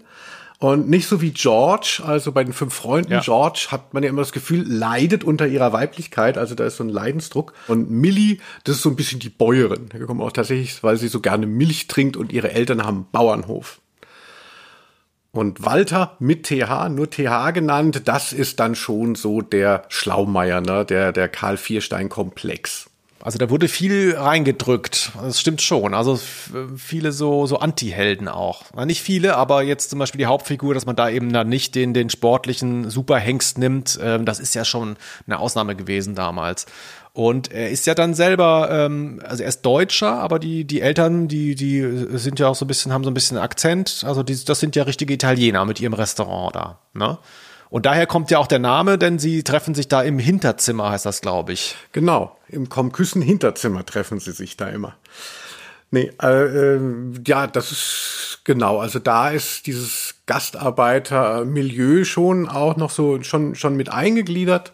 [0.63, 3.19] Und nicht so wie George, also bei den fünf Freunden ja.
[3.19, 6.85] George hat man ja immer das Gefühl, leidet unter ihrer Weiblichkeit, also da ist so
[6.85, 7.51] ein Leidensdruck.
[7.67, 9.89] Und Millie, das ist so ein bisschen die Bäuerin.
[9.89, 13.07] Da kommt auch tatsächlich, weil sie so gerne Milch trinkt und ihre Eltern haben einen
[13.11, 13.81] Bauernhof.
[15.33, 20.85] Und Walter mit TH, nur TH genannt, das ist dann schon so der Schlaumeier, ne?
[20.85, 22.89] der, der Karl Vierstein-Komplex.
[23.23, 25.13] Also da wurde viel reingedrückt.
[25.15, 25.93] Das stimmt schon.
[25.93, 26.19] Also
[26.75, 28.63] viele so, so Anti-Helden auch.
[28.85, 31.93] Nicht viele, aber jetzt zum Beispiel die Hauptfigur, dass man da eben dann nicht den,
[31.93, 36.65] den sportlichen Superhengst nimmt, ähm, das ist ja schon eine Ausnahme gewesen damals.
[37.13, 41.29] Und er ist ja dann selber, ähm, also er ist Deutscher, aber die, die Eltern,
[41.29, 41.81] die, die
[42.17, 44.03] sind ja auch so ein bisschen, haben so ein bisschen Akzent.
[44.05, 46.79] Also die, das sind ja richtige Italiener mit ihrem Restaurant da.
[46.93, 47.17] Ne?
[47.73, 51.07] Und daher kommt ja auch der Name, denn sie treffen sich da im Hinterzimmer, heißt
[51.07, 51.75] das, glaube ich.
[51.91, 54.95] Genau, im Komküssen Hinterzimmer treffen sie sich da immer.
[55.89, 56.79] Nee, äh, äh,
[57.25, 58.77] ja, das ist genau.
[58.77, 64.71] Also da ist dieses Gastarbeitermilieu schon auch noch so schon schon mit eingegliedert.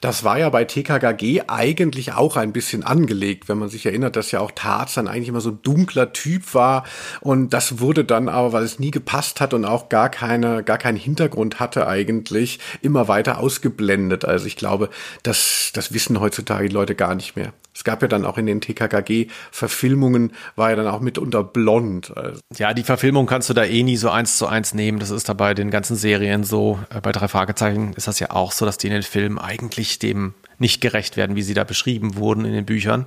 [0.00, 4.30] Das war ja bei TKKG eigentlich auch ein bisschen angelegt, wenn man sich erinnert, dass
[4.30, 6.84] ja auch Tarzan eigentlich immer so ein dunkler Typ war
[7.20, 10.78] und das wurde dann aber, weil es nie gepasst hat und auch gar keine, gar
[10.78, 14.24] keinen Hintergrund hatte eigentlich, immer weiter ausgeblendet.
[14.24, 14.90] Also ich glaube,
[15.22, 17.52] das, das wissen heutzutage die Leute gar nicht mehr.
[17.74, 22.16] Es gab ja dann auch in den TKKG-Verfilmungen, war ja dann auch mitunter blond.
[22.16, 22.40] Also.
[22.56, 25.00] Ja, die Verfilmung kannst du da eh nie so eins zu eins nehmen.
[25.00, 26.78] Das ist da bei den ganzen Serien so.
[26.90, 29.93] Äh, bei drei Fragezeichen ist das ja auch so, dass die in den Filmen eigentlich
[29.98, 33.06] dem nicht gerecht werden, wie sie da beschrieben wurden in den Büchern.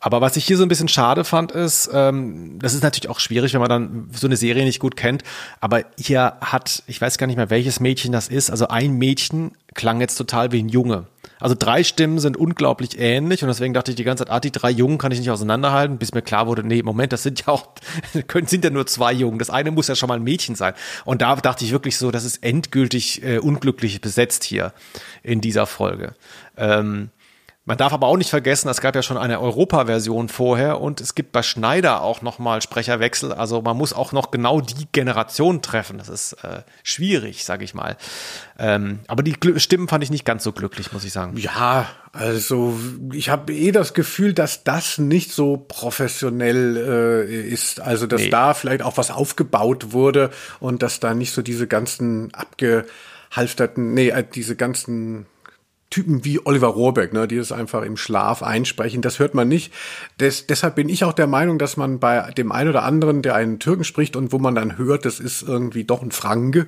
[0.00, 3.20] Aber was ich hier so ein bisschen schade fand, ist, ähm, das ist natürlich auch
[3.20, 5.22] schwierig, wenn man dann so eine Serie nicht gut kennt.
[5.60, 8.50] Aber hier hat, ich weiß gar nicht mehr, welches Mädchen das ist.
[8.50, 11.06] Also ein Mädchen klang jetzt total wie ein Junge.
[11.40, 14.50] Also drei Stimmen sind unglaublich ähnlich und deswegen dachte ich die ganze Zeit, ah, die
[14.50, 17.48] drei Jungen kann ich nicht auseinanderhalten, bis mir klar wurde, nee, Moment, das sind ja
[17.48, 17.68] auch,
[18.46, 19.38] sind ja nur zwei Jungen.
[19.38, 20.74] Das eine muss ja schon mal ein Mädchen sein.
[21.04, 24.72] Und da dachte ich wirklich so, das ist endgültig äh, unglücklich besetzt hier
[25.22, 26.14] in dieser Folge.
[26.56, 27.10] Ähm,
[27.68, 31.14] man darf aber auch nicht vergessen, es gab ja schon eine Europa-Version vorher und es
[31.14, 33.30] gibt bei Schneider auch nochmal Sprecherwechsel.
[33.30, 35.98] Also man muss auch noch genau die Generation treffen.
[35.98, 37.98] Das ist äh, schwierig, sage ich mal.
[38.58, 41.36] Ähm, aber die Gl Stimmen fand ich nicht ganz so glücklich, muss ich sagen.
[41.36, 42.74] Ja, also
[43.12, 47.80] ich habe eh das Gefühl, dass das nicht so professionell äh, ist.
[47.80, 48.30] Also dass nee.
[48.30, 54.08] da vielleicht auch was aufgebaut wurde und dass da nicht so diese ganzen abgehalfterten, nee,
[54.08, 55.26] äh, diese ganzen
[55.90, 59.00] Typen wie Oliver Rohrbeck, ne, die es einfach im Schlaf einsprechen.
[59.00, 59.72] Das hört man nicht.
[60.20, 63.34] Des, deshalb bin ich auch der Meinung, dass man bei dem einen oder anderen, der
[63.34, 66.66] einen Türken spricht und wo man dann hört, das ist irgendwie doch ein Franke,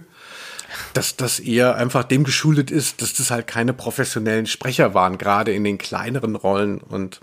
[0.94, 5.52] dass das eher einfach dem geschuldet ist, dass das halt keine professionellen Sprecher waren, gerade
[5.52, 7.20] in den kleineren Rollen und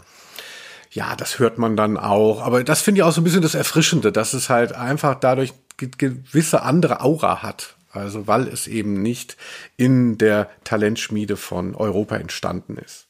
[0.91, 2.41] ja, das hört man dann auch.
[2.41, 5.53] Aber das finde ich auch so ein bisschen das Erfrischende, dass es halt einfach dadurch
[5.77, 7.76] gewisse andere Aura hat.
[7.97, 9.37] Also weil es eben nicht
[9.75, 13.07] in der Talentschmiede von Europa entstanden ist.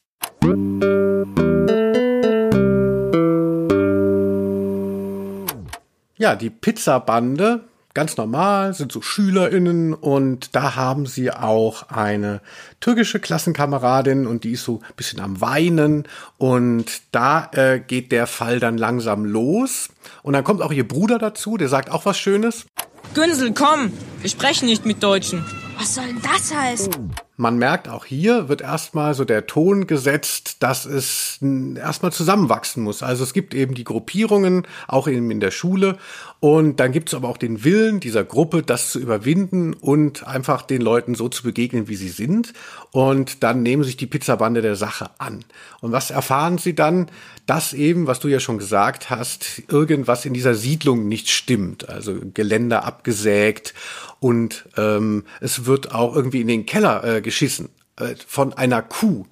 [6.19, 12.41] Ja, die Pizzabande, ganz normal, sind so SchülerInnen und da haben sie auch eine
[12.79, 18.25] türkische Klassenkameradin und die ist so ein bisschen am Weinen und da äh, geht der
[18.25, 19.89] Fall dann langsam los
[20.23, 22.65] und dann kommt auch ihr Bruder dazu, der sagt auch was Schönes.
[23.13, 23.91] Günsel, komm!
[24.21, 25.45] Wir sprechen nicht mit Deutschen.
[25.77, 27.11] Was soll denn das heißen?
[27.39, 31.37] Man merkt auch hier wird erstmal so der Ton gesetzt, dass es
[31.75, 33.03] erstmal zusammenwachsen muss.
[33.03, 35.99] Also es gibt eben die Gruppierungen, auch eben in der Schule.
[36.39, 40.63] Und dann gibt es aber auch den Willen dieser Gruppe, das zu überwinden und einfach
[40.63, 42.53] den Leuten so zu begegnen, wie sie sind.
[42.91, 45.45] Und dann nehmen sich die Pizzabande der Sache an.
[45.79, 47.07] Und was erfahren sie dann?
[47.45, 51.87] Dass eben, was du ja schon gesagt hast, irgendwas in dieser Siedlung nicht stimmt.
[51.87, 53.73] Also Geländer abgesägt
[54.19, 57.67] und ähm, es wird auch irgendwie in den Keller äh, geschissen
[57.99, 59.25] äh, von einer Kuh.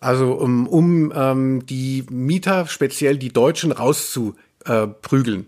[0.00, 5.46] Also um, um ähm, die Mieter, speziell die Deutschen, rauszuprügeln.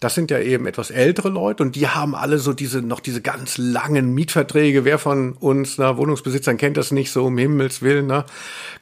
[0.00, 3.22] Das sind ja eben etwas ältere Leute und die haben alle so diese noch diese
[3.22, 4.84] ganz langen Mietverträge.
[4.84, 8.06] Wer von uns na, Wohnungsbesitzern kennt das nicht so um Himmels willen?
[8.06, 8.24] Ne?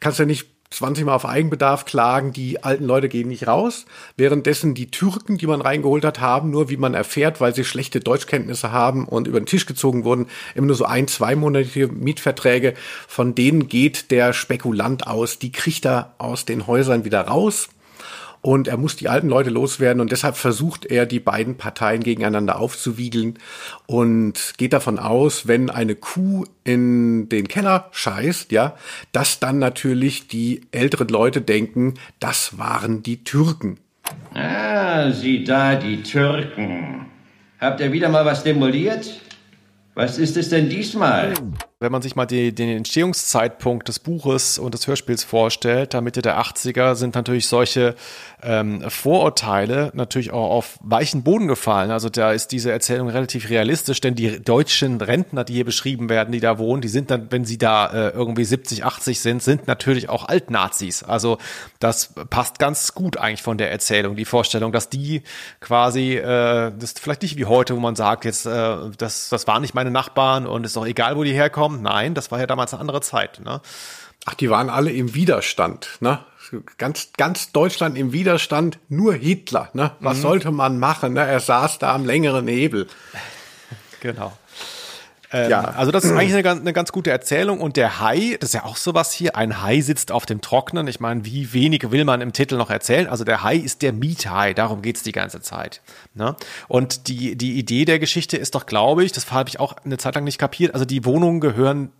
[0.00, 3.84] Kannst ja nicht 20 Mal auf Eigenbedarf klagen, die alten Leute gehen nicht raus.
[4.16, 8.00] Währenddessen die Türken, die man reingeholt hat, haben nur, wie man erfährt, weil sie schlechte
[8.00, 12.74] Deutschkenntnisse haben und über den Tisch gezogen wurden, immer nur so ein, zweimonatige Mietverträge.
[13.06, 15.38] Von denen geht der Spekulant aus.
[15.38, 17.68] Die kriegt er aus den Häusern wieder raus
[18.42, 22.58] und er muss die alten Leute loswerden und deshalb versucht er, die beiden Parteien gegeneinander
[22.58, 23.38] aufzuwiegeln
[23.86, 28.76] und geht davon aus, wenn eine Kuh in den Keller scheißt, ja,
[29.12, 33.78] dass dann natürlich die älteren Leute denken, das waren die Türken.
[34.34, 37.06] Ah, sieh da, die Türken.
[37.60, 39.20] Habt ihr wieder mal was demoliert?
[39.94, 41.34] Was ist es denn diesmal?
[41.82, 46.22] Wenn man sich mal die, den Entstehungszeitpunkt des Buches und des Hörspiels vorstellt, da Mitte
[46.22, 47.96] der 80er sind natürlich solche
[48.40, 51.90] ähm, Vorurteile natürlich auch auf weichen Boden gefallen.
[51.90, 56.30] Also da ist diese Erzählung relativ realistisch, denn die deutschen Rentner, die hier beschrieben werden,
[56.30, 59.66] die da wohnen, die sind dann, wenn sie da äh, irgendwie 70, 80 sind, sind
[59.66, 61.02] natürlich auch Altnazis.
[61.02, 61.38] Also
[61.80, 65.22] das passt ganz gut eigentlich von der Erzählung, die Vorstellung, dass die
[65.60, 69.48] quasi, äh, das ist vielleicht nicht wie heute, wo man sagt, jetzt, äh, das, das
[69.48, 71.82] waren nicht meine Nachbarn und ist doch egal, wo die herkommen kommt.
[71.82, 73.40] Nein, das war ja damals eine andere Zeit.
[73.40, 73.60] Ne?
[74.24, 75.88] Ach, die waren alle im Widerstand.
[76.00, 76.20] Ne?
[76.78, 79.70] Ganz, ganz Deutschland im Widerstand, nur Hitler.
[79.72, 79.92] Ne?
[80.00, 80.22] Was mhm.
[80.22, 81.14] sollte man machen?
[81.14, 81.26] Ne?
[81.26, 82.86] Er saß da am längeren Hebel.
[84.00, 84.36] Genau.
[85.32, 85.62] Ähm, ja.
[85.62, 87.60] Also das ist eigentlich eine, eine, ganz gute Erzählung.
[87.60, 90.86] Und der Hai, das ist ja auch sowas hier, ein Hai sitzt auf dem Trocknen.
[90.88, 93.06] Ich meine, wie wenig will man im Titel noch erzählen?
[93.06, 95.80] Also der Hai ist der Miethai, darum geht's die ganze Zeit.
[96.14, 96.36] Ne?
[96.68, 99.98] Und die, die Idee der Geschichte ist doch, glaube ich, das habe ich auch eine
[99.98, 101.90] Zeit lang nicht kapiert, also die Wohnungen gehören,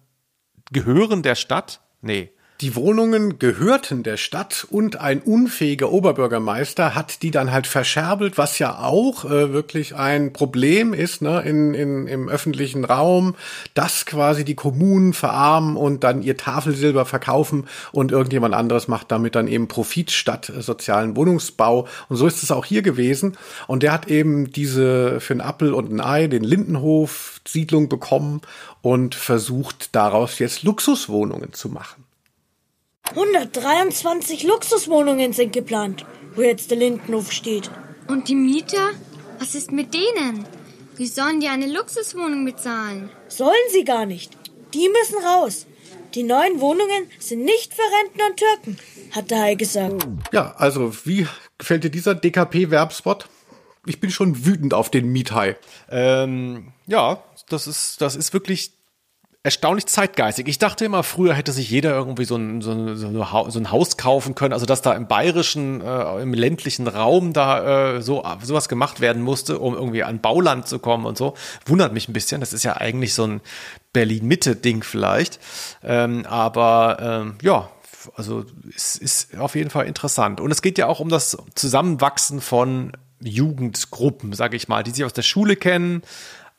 [0.71, 1.81] gehören der Stadt?
[2.03, 2.31] Nee.
[2.63, 8.61] Die Wohnungen gehörten der Stadt und ein unfähiger Oberbürgermeister hat die dann halt verscherbelt, was
[8.61, 13.35] ja auch äh, wirklich ein Problem ist ne, in, in, im öffentlichen Raum,
[13.75, 19.35] dass quasi die Kommunen verarmen und dann ihr Tafelsilber verkaufen und irgendjemand anderes macht damit
[19.35, 21.89] dann eben Profit statt äh, sozialen Wohnungsbau.
[22.09, 23.37] Und so ist es auch hier gewesen.
[23.67, 28.41] Und der hat eben diese für einen Appel und ein Ei den Lindenhof Siedlung bekommen
[28.83, 32.02] und versucht daraus jetzt Luxuswohnungen zu machen.
[33.15, 37.71] 123 Luxuswohnungen sind geplant, wo jetzt der Lindenhof steht.
[38.09, 38.91] Und die Mieter?
[39.39, 40.47] Was ist mit denen?
[40.97, 43.11] Wie sollen die eine Luxuswohnung bezahlen?
[43.29, 44.33] Sollen sie gar nicht.
[44.73, 45.67] Die müssen raus.
[46.15, 48.79] Die neuen Wohnungen sind nicht für Rentner und Türken,
[49.11, 50.07] hat der Hai gesagt.
[50.33, 51.27] Ja, also wie
[51.59, 53.29] gefällt dir dieser DKP-Werbspot?
[53.85, 55.57] Ich bin schon wütend auf den Miethai.
[55.91, 58.73] Ähm, ja, das ist, das ist wirklich
[59.45, 60.47] erstaunlich zeitgeistig.
[60.47, 63.97] Ich dachte immer, früher hätte sich jeder irgendwie so ein, so ein, so ein Haus
[63.97, 68.69] kaufen können, also dass da im bayerischen, äh, im ländlichen Raum da äh, so sowas
[68.69, 71.35] gemacht werden musste, um irgendwie an Bauland zu kommen und so.
[71.67, 72.41] Wundert mich ein bisschen.
[72.41, 73.41] Das ist ja eigentlich so ein
[73.93, 75.41] Berlin-Mitte-Ding vielleicht.
[75.83, 77.69] Ähm, aber ähm, ja,
[78.15, 80.41] also es ist auf jeden Fall interessant.
[80.41, 85.05] Und es geht ja auch um das Zusammenwachsen von Jugendgruppen, sage ich mal, die sich
[85.05, 86.03] aus der Schule kennen,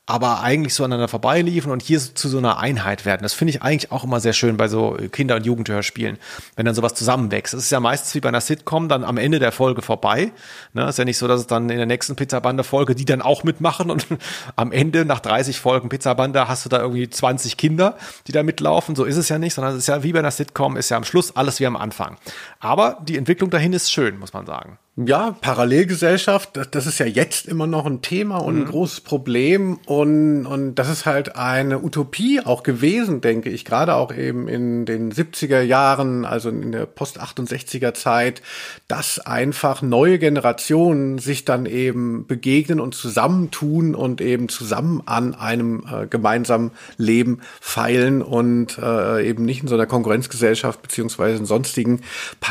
[0.05, 3.23] aber eigentlich so aneinander vorbeiliefen und hier zu so einer Einheit werden.
[3.23, 6.17] Das finde ich eigentlich auch immer sehr schön bei so Kinder- und Jugendhörspielen,
[6.57, 7.53] wenn dann sowas zusammenwächst.
[7.53, 10.33] Es ist ja meistens wie bei einer Sitcom dann am Ende der Folge vorbei.
[10.73, 10.89] Ne?
[10.89, 13.89] Ist ja nicht so, dass es dann in der nächsten Pizzabande-Folge die dann auch mitmachen
[13.89, 14.05] und
[14.57, 18.97] am Ende nach 30 Folgen Pizzabande hast du da irgendwie 20 Kinder, die da mitlaufen.
[18.97, 20.97] So ist es ja nicht, sondern es ist ja wie bei einer Sitcom, ist ja
[20.97, 22.17] am Schluss alles wie am Anfang.
[22.63, 24.79] Aber die Entwicklung dahin ist schön, muss man sagen.
[24.95, 28.69] Ja, Parallelgesellschaft, das ist ja jetzt immer noch ein Thema und ein mhm.
[28.69, 29.79] großes Problem.
[29.87, 34.85] Und, und das ist halt eine Utopie auch gewesen, denke ich, gerade auch eben in
[34.85, 38.43] den 70er Jahren, also in der Post-68er Zeit,
[38.87, 45.85] dass einfach neue Generationen sich dann eben begegnen und zusammentun und eben zusammen an einem
[45.91, 52.01] äh, gemeinsamen Leben feilen und äh, eben nicht in so einer Konkurrenzgesellschaft beziehungsweise in sonstigen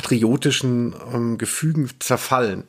[0.03, 2.65] patriotischen ähm, Gefügen zerfallen.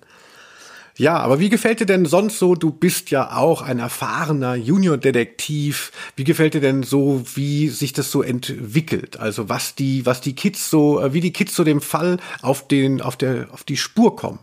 [0.96, 2.54] Ja, aber wie gefällt dir denn sonst so?
[2.54, 5.92] Du bist ja auch ein erfahrener Junior-Detektiv.
[6.16, 9.18] Wie gefällt dir denn so, wie sich das so entwickelt?
[9.18, 12.68] Also was die, was die Kids so, äh, wie die Kids so dem Fall auf
[12.68, 14.38] den, auf der, auf die Spur kommen?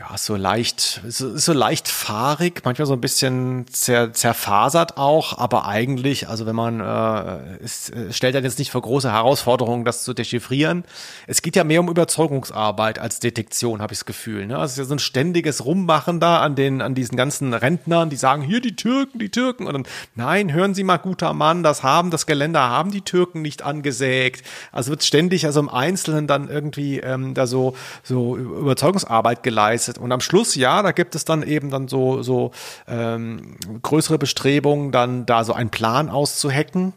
[0.00, 5.66] Ja, so leicht, so, so leicht fahrig, manchmal so ein bisschen zer, zerfasert auch, aber
[5.66, 10.14] eigentlich, also wenn man, äh, es stellt dann jetzt nicht vor große Herausforderungen, das zu
[10.14, 10.84] dechiffrieren.
[11.26, 14.46] Es geht ja mehr um Überzeugungsarbeit als Detektion, habe ich das Gefühl.
[14.46, 14.54] Ne?
[14.56, 18.08] Also es ist ja so ein ständiges Rummachen da an den, an diesen ganzen Rentnern,
[18.08, 19.66] die sagen, hier die Türken, die Türken.
[19.66, 23.42] Und dann, nein, hören Sie mal, guter Mann, das haben, das Geländer haben die Türken
[23.42, 24.46] nicht angesägt.
[24.72, 29.98] Also wird ständig, also im Einzelnen dann irgendwie ähm, da so, so Überzeugungsarbeit geleistet geleistet.
[29.98, 32.52] Und am Schluss, ja, da gibt es dann eben dann so, so
[32.86, 36.92] ähm, größere Bestrebungen, dann da so einen Plan auszuhacken.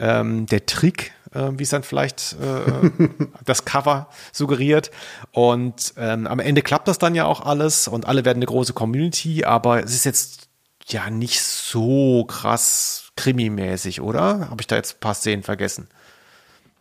[0.00, 3.08] Ähm, der Trick, äh, wie es dann vielleicht äh,
[3.44, 4.90] das Cover suggeriert.
[5.32, 8.74] Und ähm, am Ende klappt das dann ja auch alles und alle werden eine große
[8.74, 10.48] Community, aber es ist jetzt
[10.88, 14.48] ja nicht so krass krimimäßig, oder?
[14.50, 15.88] Habe ich da jetzt ein paar Szenen vergessen?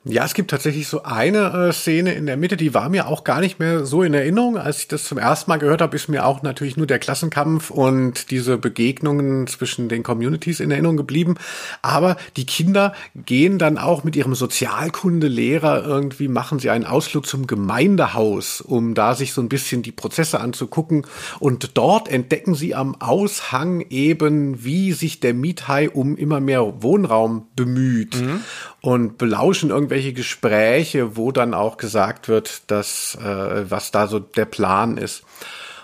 [0.09, 3.25] Ja, es gibt tatsächlich so eine äh, Szene in der Mitte, die war mir auch
[3.25, 4.57] gar nicht mehr so in Erinnerung.
[4.57, 7.71] Als ich das zum ersten Mal gehört habe, ist mir auch natürlich nur der Klassenkampf
[7.71, 11.35] und diese Begegnungen zwischen den Communities in Erinnerung geblieben.
[11.81, 17.45] Aber die Kinder gehen dann auch mit ihrem Sozialkundelehrer irgendwie, machen sie einen Ausflug zum
[17.45, 21.05] Gemeindehaus, um da sich so ein bisschen die Prozesse anzugucken.
[21.39, 27.47] Und dort entdecken sie am Aushang eben, wie sich der Miethai um immer mehr Wohnraum
[27.55, 28.15] bemüht.
[28.21, 28.41] Mhm
[28.87, 34.45] und belauschen irgendwelche Gespräche, wo dann auch gesagt wird, dass äh, was da so der
[34.45, 35.23] Plan ist.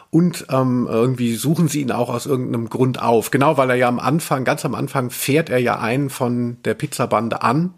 [0.09, 3.29] Und ähm, irgendwie suchen sie ihn auch aus irgendeinem Grund auf.
[3.29, 6.75] Genau, weil er ja am Anfang, ganz am Anfang fährt er ja einen von der
[6.75, 7.73] Pizzabande an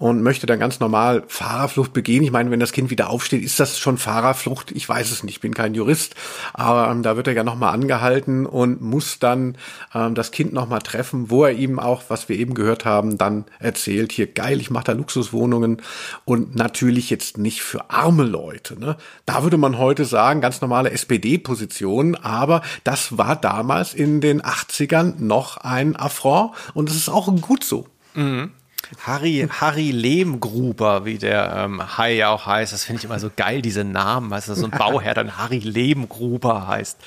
[0.00, 2.22] und möchte dann ganz normal Fahrerflucht begehen.
[2.22, 4.72] Ich meine, wenn das Kind wieder aufsteht, ist das schon Fahrerflucht?
[4.72, 6.14] Ich weiß es nicht, ich bin kein Jurist,
[6.54, 9.58] aber ähm, da wird er ja nochmal angehalten und muss dann
[9.94, 13.44] ähm, das Kind nochmal treffen, wo er ihm auch, was wir eben gehört haben, dann
[13.58, 15.82] erzählt, hier geil, ich mache da Luxuswohnungen
[16.24, 18.80] und natürlich jetzt nicht für arme Leute.
[18.80, 18.96] Ne?
[19.26, 25.16] Da würde man heute sagen, ganz normale SPD-Position, aber das war damals in den 80ern
[25.18, 27.86] noch ein Affront und es ist auch gut so.
[28.14, 28.52] Mhm.
[28.98, 32.72] Harry, Harry Lehmgruber, wie der ähm, Hai ja auch heißt.
[32.72, 34.30] Das finde ich immer so geil, diese Namen.
[34.30, 36.98] Weißt du, so ein Bauherr dann Harry Lehmgruber heißt.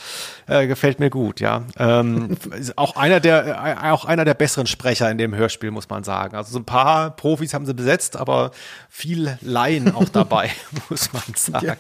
[0.48, 1.64] Äh, gefällt mir gut, ja.
[1.78, 2.38] Ähm,
[2.76, 6.36] auch einer der, äh, auch einer der besseren Sprecher in dem Hörspiel, muss man sagen.
[6.36, 8.52] Also so ein paar Profis haben sie besetzt, aber
[8.90, 10.52] viel Laien auch dabei,
[10.90, 11.66] muss man sagen.
[11.66, 11.76] Ja.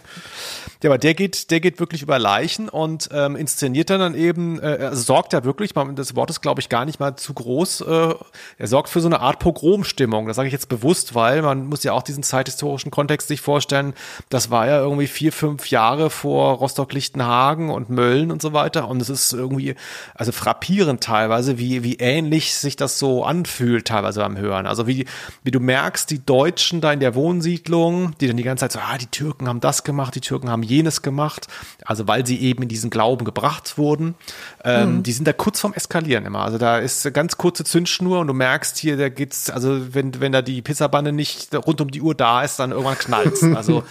[0.82, 0.90] ja.
[0.90, 5.02] aber der geht, der geht wirklich über Leichen und ähm, inszeniert dann eben, äh, also
[5.02, 8.14] sorgt er wirklich, das Wort ist glaube ich gar nicht mal zu groß, äh,
[8.58, 9.93] er sorgt für so eine Art Pogromstimmung.
[10.28, 13.94] Das sage ich jetzt bewusst, weil man muss ja auch diesen zeithistorischen Kontext sich vorstellen.
[14.30, 18.88] Das war ja irgendwie vier, fünf Jahre vor Rostock-Lichtenhagen und Mölln und so weiter.
[18.88, 19.76] Und es ist irgendwie,
[20.16, 24.66] also frappierend teilweise, wie, wie ähnlich sich das so anfühlt teilweise beim Hören.
[24.66, 25.06] Also wie,
[25.44, 28.80] wie du merkst, die Deutschen da in der Wohnsiedlung, die dann die ganze Zeit so,
[28.80, 31.48] ah, die Türken haben das gemacht, die Türken haben jenes gemacht.
[31.86, 34.16] Also weil sie eben in diesen Glauben gebracht wurden.
[34.64, 35.04] Ähm, mhm.
[35.04, 36.40] Die sind da kurz vorm Eskalieren immer.
[36.40, 40.20] Also da ist eine ganz kurze Zündschnur und du merkst hier, da geht's, also wenn,
[40.20, 43.44] wenn da die Pizzabande nicht rund um die Uhr da ist, dann irgendwann knallt's.
[43.44, 43.84] Also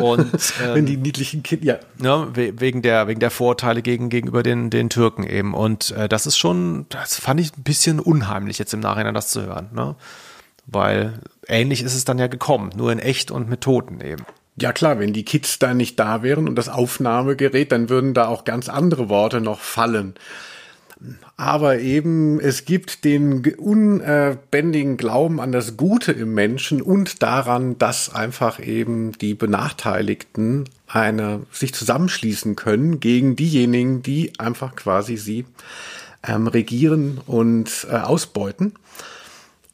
[0.00, 1.78] und ähm, wenn die niedlichen Kinder, ja.
[1.98, 5.54] Ne, wegen der, wegen der Vorteile gegen, gegenüber den, den Türken eben.
[5.54, 9.28] Und äh, das ist schon, das fand ich ein bisschen unheimlich jetzt im Nachhinein das
[9.28, 9.68] zu hören.
[9.72, 9.94] Ne?
[10.66, 14.24] Weil ähnlich ist es dann ja gekommen, nur in echt und mit Toten eben.
[14.58, 18.26] Ja klar, wenn die Kids da nicht da wären und das Aufnahmegerät, dann würden da
[18.26, 20.14] auch ganz andere Worte noch fallen.
[21.36, 28.14] Aber eben, es gibt den unbändigen Glauben an das Gute im Menschen und daran, dass
[28.14, 35.44] einfach eben die Benachteiligten eine, sich zusammenschließen können gegen diejenigen, die einfach quasi sie
[36.26, 38.72] ähm, regieren und äh, ausbeuten.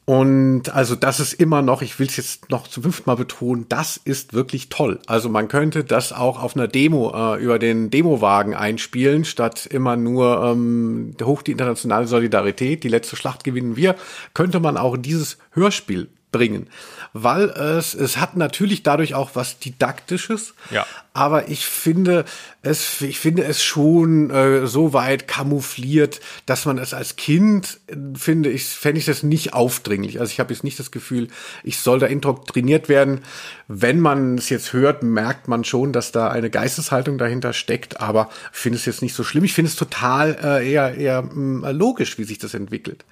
[0.05, 3.67] Und also das ist immer noch, ich will es jetzt noch zum fünften Mal betonen,
[3.69, 4.99] das ist wirklich toll.
[5.07, 9.95] Also man könnte das auch auf einer Demo äh, über den Demowagen einspielen, statt immer
[9.95, 13.95] nur ähm, hoch die internationale Solidarität, die letzte Schlacht gewinnen wir,
[14.33, 16.67] könnte man auch dieses Hörspiel bringen,
[17.13, 20.85] weil es es hat natürlich dadurch auch was didaktisches, ja.
[21.13, 22.25] aber ich finde
[22.63, 27.79] es ich finde es schon äh, so weit kamoufliert, dass man es als Kind
[28.15, 30.19] finde ich fände ich das nicht aufdringlich.
[30.19, 31.27] Also ich habe jetzt nicht das Gefühl,
[31.63, 33.21] ich soll da indoktriniert werden.
[33.67, 38.29] Wenn man es jetzt hört, merkt man schon, dass da eine Geisteshaltung dahinter steckt, aber
[38.51, 39.43] ich finde es jetzt nicht so schlimm.
[39.43, 43.05] Ich finde es total äh, eher eher mh, mm, logisch, wie sich das entwickelt.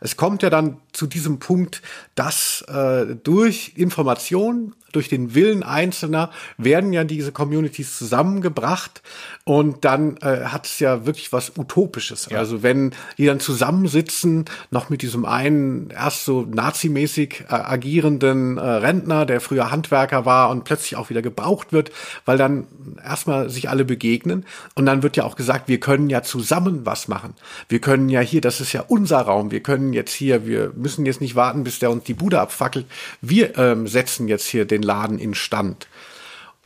[0.00, 1.82] Es kommt ja dann zu diesem Punkt,
[2.14, 9.02] dass äh, durch Information, durch den Willen Einzelner werden ja diese Communities zusammengebracht
[9.44, 12.28] und dann äh, hat es ja wirklich was Utopisches.
[12.30, 12.38] Ja.
[12.38, 18.62] Also wenn die dann zusammensitzen, noch mit diesem einen erst so nazimäßig äh, agierenden äh,
[18.62, 21.92] Rentner, der früher Handwerker war und plötzlich auch wieder gebraucht wird,
[22.24, 22.66] weil dann
[23.04, 27.06] erstmal sich alle begegnen und dann wird ja auch gesagt, wir können ja zusammen was
[27.06, 27.34] machen.
[27.68, 31.04] Wir können ja hier, das ist ja unser Raum, wir können jetzt hier, wir müssen
[31.04, 32.86] jetzt nicht warten, bis der uns die Bude abfackelt.
[33.20, 35.86] Wir ähm, setzen jetzt hier den Laden instand.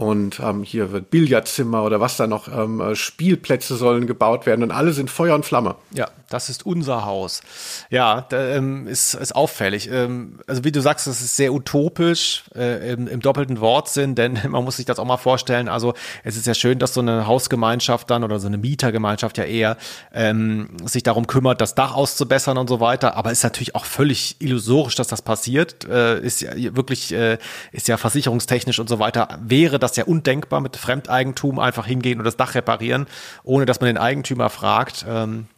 [0.01, 4.63] Und ähm, hier wird Billardzimmer oder was da noch, ähm, äh, Spielplätze sollen gebaut werden
[4.63, 5.75] und alle sind Feuer und Flamme.
[5.93, 7.43] Ja, das ist unser Haus.
[7.91, 9.91] Ja, da, ähm, ist, ist auffällig.
[9.93, 14.39] Ähm, also wie du sagst, das ist sehr utopisch äh, im, im doppelten Wortsinn, denn
[14.49, 15.69] man muss sich das auch mal vorstellen.
[15.69, 15.93] Also
[16.25, 19.77] es ist ja schön, dass so eine Hausgemeinschaft dann oder so eine Mietergemeinschaft ja eher
[20.15, 23.19] ähm, sich darum kümmert, das Dach auszubessern und so weiter.
[23.19, 25.85] Aber ist natürlich auch völlig illusorisch, dass das passiert.
[25.85, 27.37] Äh, ist ja wirklich, äh,
[27.73, 29.39] ist ja versicherungstechnisch und so weiter.
[29.43, 33.07] Wäre das das ja undenkbar mit Fremdeigentum einfach hingehen und das Dach reparieren,
[33.43, 35.05] ohne dass man den Eigentümer fragt.
[35.09, 35.49] Ähm,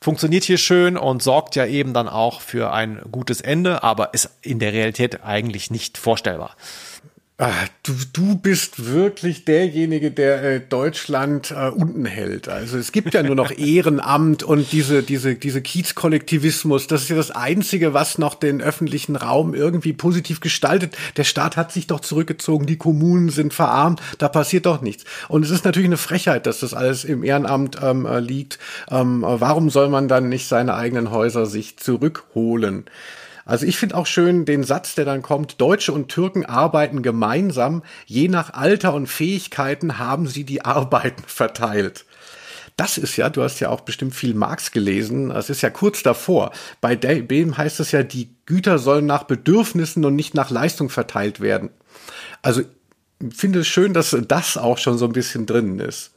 [0.00, 4.30] funktioniert hier schön und sorgt ja eben dann auch für ein gutes Ende, aber ist
[4.42, 6.56] in der Realität eigentlich nicht vorstellbar.
[7.38, 12.48] Ah, du, du bist wirklich derjenige, der äh, Deutschland äh, unten hält.
[12.48, 16.86] Also es gibt ja nur noch Ehrenamt und diese, diese, diese Kiezkollektivismus.
[16.86, 20.96] Das ist ja das Einzige, was noch den öffentlichen Raum irgendwie positiv gestaltet.
[21.18, 25.04] Der Staat hat sich doch zurückgezogen, die Kommunen sind verarmt, da passiert doch nichts.
[25.28, 28.58] Und es ist natürlich eine Frechheit, dass das alles im Ehrenamt ähm, äh, liegt.
[28.90, 32.86] Ähm, warum soll man dann nicht seine eigenen Häuser sich zurückholen?
[33.46, 37.82] Also ich finde auch schön den Satz, der dann kommt, Deutsche und Türken arbeiten gemeinsam,
[38.04, 42.04] je nach Alter und Fähigkeiten haben sie die Arbeiten verteilt.
[42.76, 46.02] Das ist ja, du hast ja auch bestimmt viel Marx gelesen, das ist ja kurz
[46.02, 46.50] davor.
[46.82, 51.40] Bei dem heißt es ja, die Güter sollen nach Bedürfnissen und nicht nach Leistung verteilt
[51.40, 51.70] werden.
[52.42, 52.62] Also
[53.30, 56.12] finde es schön, dass das auch schon so ein bisschen drin ist.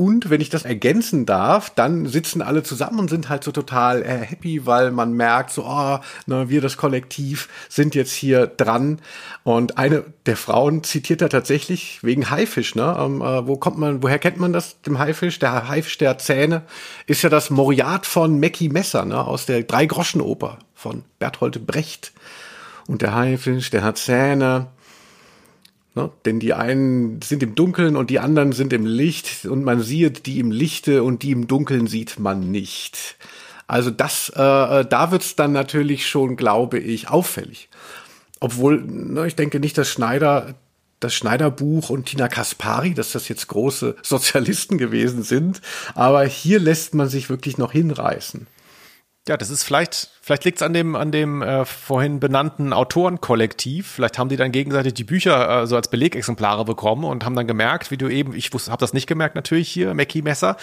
[0.00, 4.02] Und wenn ich das ergänzen darf, dann sitzen alle zusammen und sind halt so total
[4.02, 9.02] äh, happy, weil man merkt, so, oh, na, wir das Kollektiv sind jetzt hier dran.
[9.42, 12.96] Und eine der Frauen zitiert da tatsächlich wegen Haifisch, ne?
[12.98, 15.38] Ähm, äh, wo kommt man, woher kennt man das, dem Haifisch?
[15.38, 16.62] Der Haifisch der Zähne
[17.06, 19.22] ist ja das Moriat von Mackie Messer, ne?
[19.22, 22.12] Aus der Drei-Groschen-Oper von Berthold Brecht.
[22.86, 24.68] Und der Haifisch, der hat Zähne
[25.94, 26.10] Ne?
[26.24, 30.26] Denn die einen sind im Dunkeln und die anderen sind im Licht und man sieht
[30.26, 33.16] die im Lichte und die im Dunkeln sieht man nicht.
[33.66, 34.40] Also das, äh,
[34.80, 37.68] äh da wird's dann natürlich schon, glaube ich, auffällig.
[38.38, 40.54] Obwohl, ne, ich denke nicht, dass Schneider
[41.00, 45.60] das Schneiderbuch und Tina Kaspari, dass das jetzt große Sozialisten gewesen sind,
[45.94, 48.46] aber hier lässt man sich wirklich noch hinreißen.
[49.28, 53.86] Ja, das ist vielleicht, vielleicht liegt es an dem, an dem äh, vorhin benannten Autorenkollektiv.
[53.86, 57.46] Vielleicht haben die dann gegenseitig die Bücher äh, so als Belegexemplare bekommen und haben dann
[57.46, 60.56] gemerkt, wie du eben, ich habe das nicht gemerkt natürlich hier, Mackie Messer.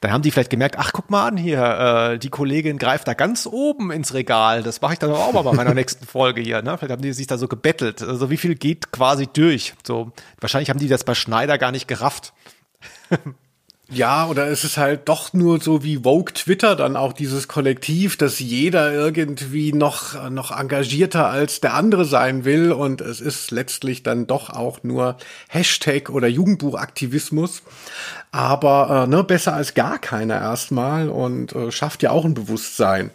[0.00, 3.12] Dann haben die vielleicht gemerkt, ach guck mal an hier, äh, die Kollegin greift da
[3.12, 4.62] ganz oben ins Regal.
[4.62, 6.62] Das mache ich dann auch mal bei meiner nächsten Folge hier.
[6.62, 6.78] Ne?
[6.78, 8.02] Vielleicht haben die sich da so gebettelt.
[8.02, 9.74] Also wie viel geht quasi durch?
[9.86, 12.32] So wahrscheinlich haben die das bei Schneider gar nicht gerafft.
[13.92, 18.16] Ja, oder ist es halt doch nur so wie Vogue Twitter dann auch dieses Kollektiv,
[18.16, 24.04] dass jeder irgendwie noch, noch engagierter als der andere sein will und es ist letztlich
[24.04, 25.16] dann doch auch nur
[25.48, 27.62] Hashtag oder Jugendbuchaktivismus.
[28.30, 33.10] Aber äh, ne, besser als gar keiner erstmal und äh, schafft ja auch ein Bewusstsein.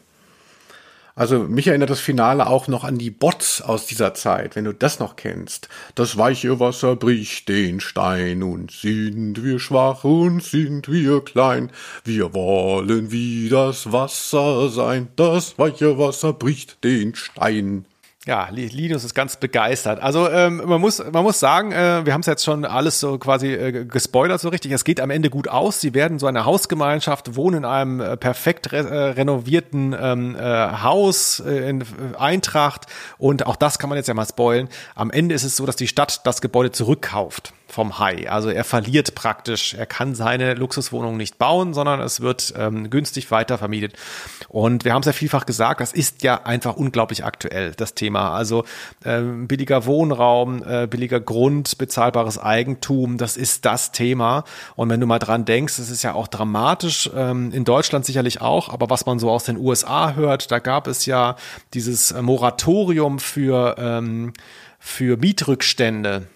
[1.18, 4.74] Also mich erinnert das Finale auch noch an die Bots aus dieser Zeit, wenn du
[4.74, 5.70] das noch kennst.
[5.96, 11.72] Das weiche Wasser bricht den Stein und sind wir schwach und sind wir klein.
[12.04, 15.08] Wir wollen wie das Wasser sein.
[15.16, 17.86] Das weiche Wasser bricht den Stein.
[18.28, 20.02] Ja, Linus ist ganz begeistert.
[20.02, 23.20] Also ähm, man muss man muss sagen, äh, wir haben es jetzt schon alles so
[23.20, 24.72] quasi äh, gespoilert so richtig.
[24.72, 25.80] Es geht am Ende gut aus.
[25.80, 30.42] Sie werden so eine Hausgemeinschaft, wohnen in einem äh, perfekt re äh, renovierten ähm, äh,
[30.42, 31.84] Haus äh, in
[32.18, 32.88] Eintracht
[33.20, 34.70] und auch das kann man jetzt ja mal spoilen.
[34.96, 38.30] Am Ende ist es so, dass die Stadt das Gebäude zurückkauft vom Hai.
[38.30, 43.32] Also er verliert praktisch, er kann seine Luxuswohnung nicht bauen, sondern es wird ähm, günstig
[43.32, 43.94] weitervermietet.
[44.50, 48.32] Und wir haben es ja vielfach gesagt, das ist ja einfach unglaublich aktuell, das Thema.
[48.32, 48.66] Also
[49.04, 54.44] ähm, billiger Wohnraum, äh, billiger Grund, bezahlbares Eigentum, das ist das Thema.
[54.76, 58.42] Und wenn du mal dran denkst, es ist ja auch dramatisch, ähm, in Deutschland sicherlich
[58.42, 61.36] auch, aber was man so aus den USA hört, da gab es ja
[61.74, 64.34] dieses Moratorium für, ähm,
[64.80, 66.28] für Mietrückstände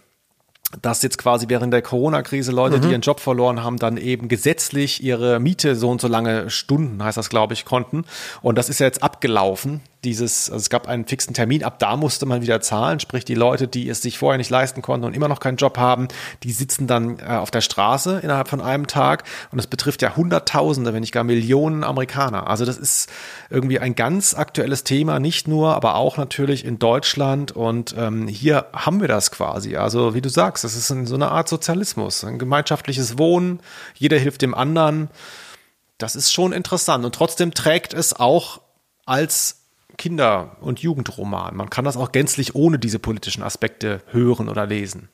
[0.82, 2.82] dass jetzt quasi während der Corona-Krise Leute, mhm.
[2.82, 7.04] die ihren Job verloren haben, dann eben gesetzlich ihre Miete so und so lange Stunden,
[7.04, 8.06] heißt das, glaube ich, konnten.
[8.42, 11.98] Und das ist ja jetzt abgelaufen dieses, also es gab einen fixen Termin, ab da
[11.98, 15.14] musste man wieder zahlen, sprich die Leute, die es sich vorher nicht leisten konnten und
[15.14, 16.08] immer noch keinen Job haben,
[16.44, 20.16] die sitzen dann äh, auf der Straße innerhalb von einem Tag und es betrifft ja
[20.16, 22.48] Hunderttausende, wenn nicht gar Millionen Amerikaner.
[22.48, 23.10] Also das ist
[23.50, 28.68] irgendwie ein ganz aktuelles Thema, nicht nur, aber auch natürlich in Deutschland und ähm, hier
[28.72, 29.76] haben wir das quasi.
[29.76, 33.60] Also wie du sagst, das ist so eine Art Sozialismus, ein gemeinschaftliches Wohnen,
[33.96, 35.10] jeder hilft dem anderen.
[35.98, 38.62] Das ist schon interessant und trotzdem trägt es auch
[39.06, 39.59] als
[40.00, 41.56] Kinder- und Jugendroman.
[41.56, 45.10] Man kann das auch gänzlich ohne diese politischen Aspekte hören oder lesen.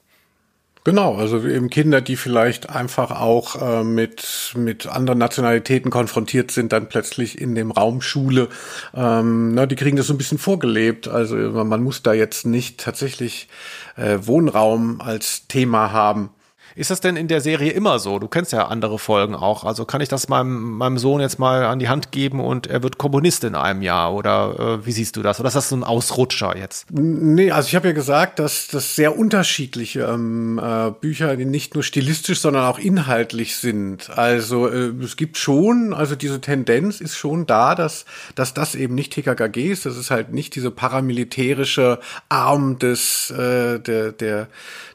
[0.86, 6.72] Genau, also eben Kinder, die vielleicht einfach auch äh, mit, mit anderen Nationalitäten konfrontiert sind,
[6.72, 8.50] dann plötzlich in dem Raum Schule,
[8.94, 11.08] ähm, na, die kriegen das so ein bisschen vorgelebt.
[11.08, 13.48] Also man muss da jetzt nicht tatsächlich
[13.96, 16.30] äh, Wohnraum als Thema haben.
[16.76, 18.20] Ist das denn in der Serie immer so?
[18.20, 19.64] Du kennst ja andere Folgen auch.
[19.64, 22.84] Also kann ich das meinem, meinem Sohn jetzt mal an die Hand geben und er
[22.84, 24.14] wird Kommunist in einem Jahr?
[24.14, 25.40] Oder äh, wie siehst du das?
[25.40, 26.92] Oder ist das so ein Ausrutscher jetzt?
[26.92, 31.84] Nee, also ich habe ja gesagt, dass das sehr unterschiedliche ähm, äh, Bücher nicht nur
[31.84, 34.10] stilistisch, sondern auch inhaltlich sind.
[34.10, 38.06] Also äh, es gibt schon, also diese Tendenz ist schon da, dass,
[38.36, 39.86] dass das eben nicht TKKG ist.
[39.86, 44.50] Das ist halt nicht diese paramilitärische Arm des, äh, der, der,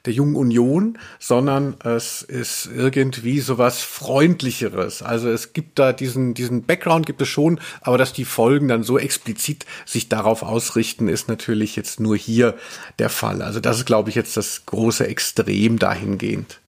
[0.07, 5.03] der Jungen Union, sondern es ist irgendwie sowas Freundlicheres.
[5.03, 8.83] Also es gibt da diesen, diesen Background gibt es schon, aber dass die Folgen dann
[8.83, 12.55] so explizit sich darauf ausrichten, ist natürlich jetzt nur hier
[12.99, 13.43] der Fall.
[13.43, 16.60] Also das ist, glaube ich, jetzt das große Extrem dahingehend.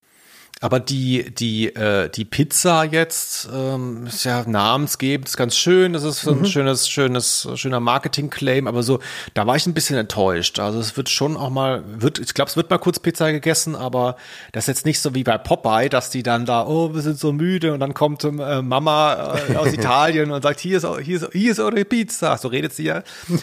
[0.62, 5.92] Aber die, die, äh, die Pizza jetzt ähm, ist ja namensgebend, ist ganz schön.
[5.92, 6.44] Das ist so ein mhm.
[6.46, 8.68] schönes, schönes, schöner Marketing-Claim.
[8.68, 9.00] Aber so,
[9.34, 10.60] da war ich ein bisschen enttäuscht.
[10.60, 13.74] Also es wird schon auch mal, wird, ich glaube, es wird mal kurz Pizza gegessen,
[13.74, 14.14] aber
[14.52, 17.18] das ist jetzt nicht so wie bei Popeye, dass die dann da, oh, wir sind
[17.18, 18.30] so müde und dann kommt äh,
[18.62, 22.38] Mama äh, aus Italien und sagt, hier ist, hier ist, hier ist eure Pizza.
[22.38, 23.02] So redet sie ja.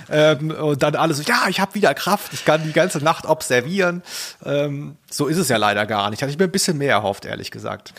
[0.09, 3.26] ähm, und dann alles so, ja, ich habe wieder Kraft, ich kann die ganze Nacht
[3.26, 4.03] observieren.
[4.45, 6.22] Ähm, so ist es ja leider gar nicht.
[6.22, 7.93] Hatte ich mir ein bisschen mehr erhofft, ehrlich gesagt.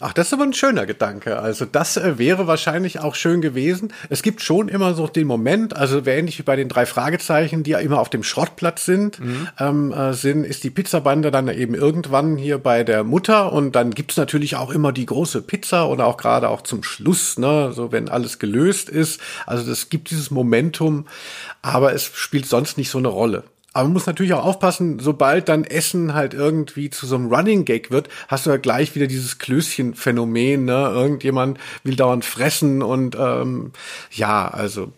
[0.00, 1.38] Ach, das ist aber ein schöner Gedanke.
[1.38, 3.92] Also das äh, wäre wahrscheinlich auch schön gewesen.
[4.10, 7.72] Es gibt schon immer so den Moment, also ähnlich wie bei den drei Fragezeichen, die
[7.72, 9.48] ja immer auf dem Schrottplatz sind, mhm.
[9.58, 13.92] ähm, äh, sind, ist die Pizzabande dann eben irgendwann hier bei der Mutter und dann
[13.92, 17.92] gibt's natürlich auch immer die große Pizza oder auch gerade auch zum Schluss, ne, so
[17.92, 19.20] wenn alles gelöst ist.
[19.46, 21.06] Also das gibt dieses Momentum,
[21.62, 23.44] aber es spielt sonst nicht so eine Rolle.
[23.74, 27.64] Aber man muss natürlich auch aufpassen, sobald dann Essen halt irgendwie zu so einem Running
[27.64, 30.92] Gag wird, hast du ja gleich wieder dieses Klößchen-Phänomen, ne?
[30.94, 33.72] Irgendjemand will dauernd fressen und ähm,
[34.12, 34.92] ja, also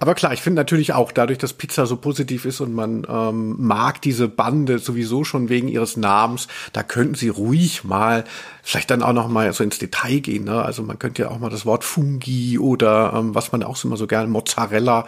[0.00, 3.56] aber klar, ich finde natürlich auch, dadurch, dass Pizza so positiv ist und man ähm,
[3.58, 8.24] mag diese Bande sowieso schon wegen ihres Namens, da könnten sie ruhig mal,
[8.62, 10.44] vielleicht dann auch noch mal so ins Detail gehen.
[10.44, 10.62] Ne?
[10.62, 13.98] Also man könnte ja auch mal das Wort Fungi oder ähm, was man auch immer
[13.98, 15.06] so gerne, Mozzarella,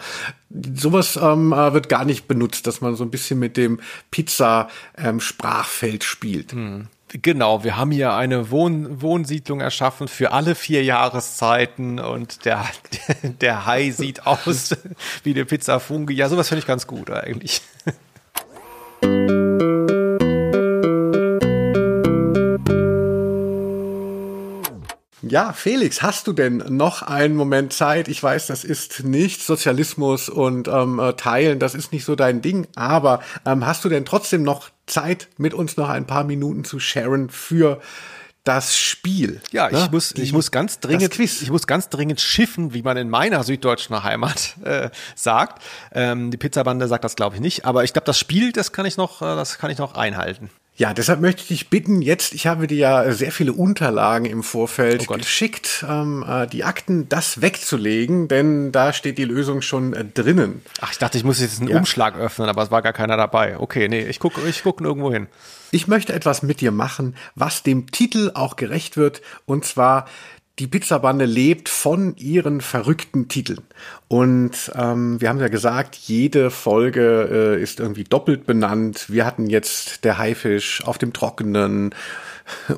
[0.75, 3.79] sowas ähm, äh, wird gar nicht benutzt, dass man so ein bisschen mit dem
[4.11, 6.51] Pizza-Sprachfeld ähm, spielt.
[6.51, 6.87] Hm.
[7.21, 12.65] Genau, wir haben hier eine Wohn Wohnsiedlung erschaffen für alle vier Jahreszeiten und der,
[13.41, 14.75] der Hai sieht aus
[15.23, 16.15] wie eine Pizza Fungi.
[16.15, 17.61] Ja, sowas finde ich ganz gut eigentlich.
[25.21, 28.07] Ja, Felix, hast du denn noch einen Moment Zeit?
[28.07, 32.41] Ich weiß, das ist nicht Sozialismus und ähm, äh, Teilen, das ist nicht so dein
[32.41, 36.63] Ding, aber ähm, hast du denn trotzdem noch Zeit, mit uns noch ein paar Minuten
[36.63, 37.81] zu sharen für
[38.43, 39.41] das Spiel.
[39.51, 39.89] Ja, ich ne?
[39.91, 43.43] muss, Die, ich muss ganz dringend, ich muss ganz dringend schiffen, wie man in meiner
[43.43, 45.63] süddeutschen Heimat äh, sagt.
[45.93, 47.65] Ähm, die Pizzabande sagt das, glaube ich, nicht.
[47.65, 50.49] Aber ich glaube, das Spiel, das kann ich noch, äh, das kann ich noch einhalten.
[50.75, 54.41] Ja, deshalb möchte ich dich bitten, jetzt, ich habe dir ja sehr viele Unterlagen im
[54.41, 59.93] Vorfeld oh geschickt, ähm, äh, die Akten, das wegzulegen, denn da steht die Lösung schon
[59.93, 60.63] äh, drinnen.
[60.81, 61.77] Ach, ich dachte, ich muss jetzt einen ja.
[61.77, 63.59] Umschlag öffnen, aber es war gar keiner dabei.
[63.59, 65.27] Okay, nee, ich gucke ich guck nirgendwo hin.
[65.69, 70.05] Ich möchte etwas mit dir machen, was dem Titel auch gerecht wird, und zwar
[70.59, 73.61] die Pizzabande lebt von ihren verrückten Titeln.
[74.07, 79.05] Und ähm, wir haben ja gesagt, jede Folge äh, ist irgendwie doppelt benannt.
[79.09, 81.95] Wir hatten jetzt der Haifisch auf dem Trockenen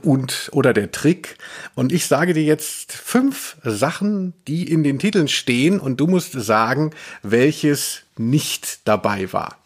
[0.03, 1.37] und oder der Trick.
[1.73, 6.31] Und ich sage dir jetzt fünf Sachen, die in den Titeln stehen, und du musst
[6.31, 6.91] sagen,
[7.23, 9.57] welches nicht dabei war.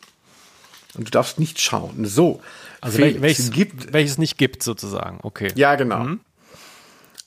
[0.96, 2.06] Und du darfst nicht schauen.
[2.06, 2.42] So.
[2.82, 5.20] Also Felix, welches, gibt, welches nicht gibt, sozusagen.
[5.22, 5.52] Okay.
[5.56, 6.04] Ja, genau.
[6.04, 6.20] Mhm.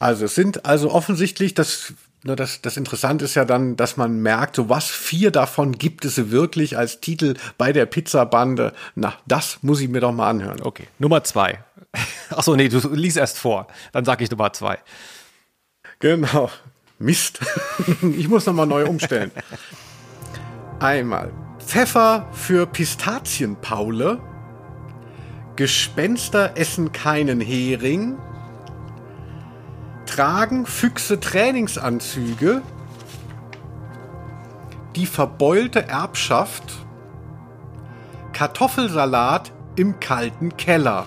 [0.03, 1.92] Also es sind also offensichtlich, das,
[2.24, 6.05] ne, das, das Interessante ist ja dann, dass man merkt, so was vier davon gibt
[6.05, 8.72] es wirklich als Titel bei der Pizzabande.
[8.96, 10.61] Na, das muss ich mir doch mal anhören.
[10.61, 11.62] Okay, Nummer zwei.
[12.30, 13.68] Achso, nee, du liest erst vor.
[13.92, 14.80] Dann sage ich Nummer zwei.
[16.00, 16.50] Genau.
[16.98, 17.38] Mist.
[18.16, 19.30] ich muss nochmal neu umstellen.
[20.80, 21.30] Einmal
[21.64, 24.18] Pfeffer für Pistazienpaule.
[25.55, 28.18] Gespenster essen keinen Hering
[30.07, 32.62] tragen Füchse Trainingsanzüge,
[34.96, 36.64] die verbeulte Erbschaft,
[38.32, 41.07] Kartoffelsalat im kalten Keller.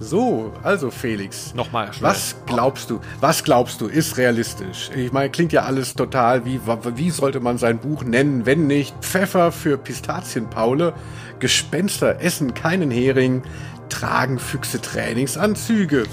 [0.00, 1.54] So, also Felix.
[1.54, 1.90] Nochmal.
[2.00, 3.00] Was glaubst du?
[3.20, 3.86] Was glaubst du?
[3.86, 4.90] Ist realistisch?
[4.94, 6.44] Ich meine, klingt ja alles total.
[6.44, 6.60] Wie,
[6.94, 10.94] wie sollte man sein Buch nennen, wenn nicht Pfeffer für Pistazienpaule,
[11.40, 13.42] Gespenster essen keinen Hering,
[13.88, 16.04] tragen Füchse Trainingsanzüge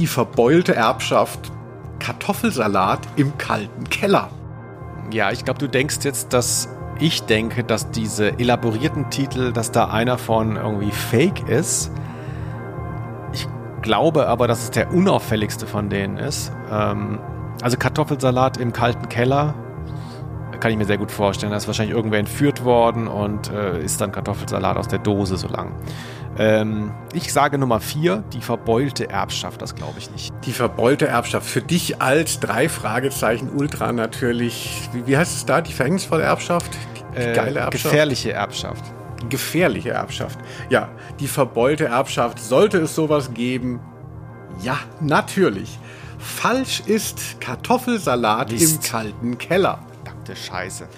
[0.00, 1.52] die verbeulte Erbschaft
[1.98, 4.30] Kartoffelsalat im kalten Keller.
[5.12, 9.88] Ja, ich glaube, du denkst jetzt, dass ich denke, dass diese elaborierten Titel, dass da
[9.90, 11.92] einer von irgendwie fake ist.
[13.82, 16.50] glaube aber, dass es der unauffälligste von denen ist.
[16.70, 17.18] Ähm,
[17.62, 19.54] also Kartoffelsalat im kalten Keller
[20.60, 21.50] kann ich mir sehr gut vorstellen.
[21.52, 25.48] Da ist wahrscheinlich irgendwer entführt worden und äh, ist dann Kartoffelsalat aus der Dose so
[25.48, 25.72] lang.
[26.38, 30.32] Ähm, ich sage Nummer vier, die verbeulte Erbschaft, das glaube ich nicht.
[30.44, 31.46] Die verbeulte Erbschaft.
[31.46, 34.88] Für dich als drei Fragezeichen Ultra natürlich.
[34.92, 35.60] Wie, wie heißt es da?
[35.60, 36.70] Die verhängnisvolle Erbschaft?
[37.14, 37.84] Die Äh, geile Erbschaft?
[37.84, 38.84] Gefährliche Erbschaft.
[39.28, 40.38] gefährliche Erbschaft.
[40.70, 40.88] Ja,
[41.18, 42.38] die verbeulte Erbschaft.
[42.38, 43.80] Sollte es sowas geben?
[44.62, 45.78] Ja, natürlich.
[46.18, 48.84] Falsch ist Kartoffelsalat Mist.
[48.84, 49.78] im kalten Keller.
[50.30, 50.88] Verdammte Scheiße.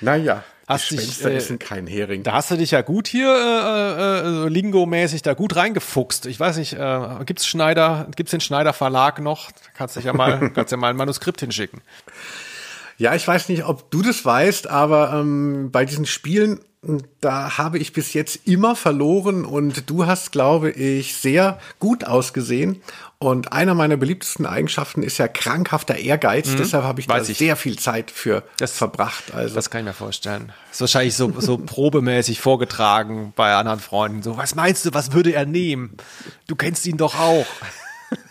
[0.00, 2.22] Naja, Hast dich, Gespenster äh, essen kein Hering.
[2.22, 6.24] Da hast du dich ja gut hier äh, äh, so Lingo-mäßig da gut reingefuchst.
[6.24, 9.50] Ich weiß nicht, äh, gibt's Schneider, gibt's den Schneider Verlag noch?
[9.76, 11.82] Kannst dich ja mal, kannst ja mal ein Manuskript hinschicken.
[12.96, 16.60] Ja, ich weiß nicht, ob du das weißt, aber ähm, bei diesen Spielen,
[17.20, 22.82] da habe ich bis jetzt immer verloren und du hast, glaube ich, sehr gut ausgesehen.
[23.18, 26.48] Und einer meiner beliebtesten Eigenschaften ist ja krankhafter Ehrgeiz.
[26.50, 26.56] Mhm.
[26.58, 27.38] Deshalb habe ich da Weiß ich.
[27.38, 29.32] sehr viel Zeit für verbracht.
[29.34, 30.52] Also Das kann ich mir vorstellen.
[30.70, 34.22] ist wahrscheinlich so, so probemäßig vorgetragen bei anderen Freunden.
[34.22, 35.96] So, was meinst du, was würde er nehmen?
[36.46, 37.46] Du kennst ihn doch auch.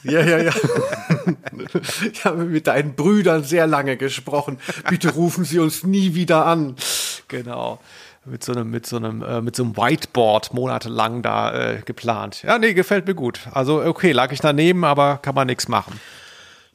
[0.03, 0.53] Ja, ja, ja.
[2.11, 4.59] Ich habe mit deinen Brüdern sehr lange gesprochen.
[4.89, 6.75] Bitte rufen Sie uns nie wieder an.
[7.27, 7.79] Genau.
[8.25, 12.43] Mit so einem, mit so einem, äh, mit so einem Whiteboard monatelang da äh, geplant.
[12.43, 13.41] Ja, nee, gefällt mir gut.
[13.51, 15.99] Also, okay, lag ich daneben, aber kann man nichts machen.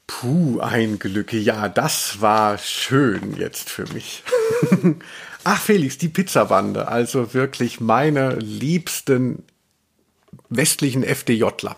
[0.06, 1.32] Puh, ein Glück.
[1.32, 4.24] Ja, das war schön jetzt für mich.
[5.44, 6.88] Ach, Felix, die Pizzabande.
[6.88, 9.44] Also wirklich meine liebsten
[10.48, 11.76] westlichen FDJler.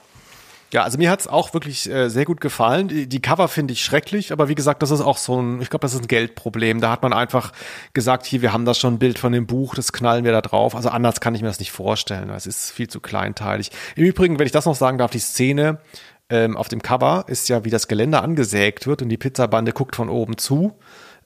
[0.72, 2.86] Ja, also mir hat's auch wirklich äh, sehr gut gefallen.
[2.86, 5.68] Die, die Cover finde ich schrecklich, aber wie gesagt, das ist auch so ein, ich
[5.68, 6.80] glaube, das ist ein Geldproblem.
[6.80, 7.52] Da hat man einfach
[7.92, 10.40] gesagt, hier, wir haben da schon ein Bild von dem Buch, das knallen wir da
[10.40, 10.76] drauf.
[10.76, 12.30] Also anders kann ich mir das nicht vorstellen.
[12.30, 13.70] Es ist viel zu kleinteilig.
[13.96, 15.80] Im Übrigen, wenn ich das noch sagen darf, die Szene
[16.28, 19.96] ähm, auf dem Cover ist ja, wie das Geländer angesägt wird und die Pizzabande guckt
[19.96, 20.78] von oben zu.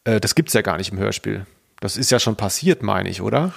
[0.04, 1.44] Äh, das gibt's ja gar nicht im Hörspiel.
[1.80, 3.52] Das ist ja schon passiert, meine ich, oder?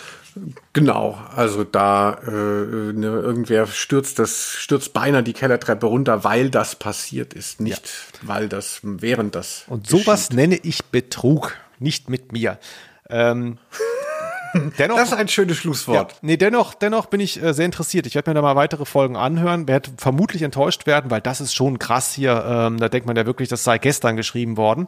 [0.73, 6.75] Genau, also da äh, ne, irgendwer stürzt das stürzt beinahe die Kellertreppe runter, weil das
[6.75, 7.89] passiert ist, nicht
[8.21, 12.59] weil das während das Und sowas nenne ich Betrug, nicht mit mir.
[13.09, 13.57] Ähm,
[14.77, 16.11] dennoch, Das ist ein schönes Schlusswort.
[16.11, 18.05] Ja, nee, dennoch, dennoch bin ich äh, sehr interessiert.
[18.05, 21.53] Ich werde mir da mal weitere Folgen anhören, werde vermutlich enttäuscht werden, weil das ist
[21.53, 22.43] schon krass hier.
[22.47, 24.87] Ähm, da denkt man ja wirklich, das sei gestern geschrieben worden.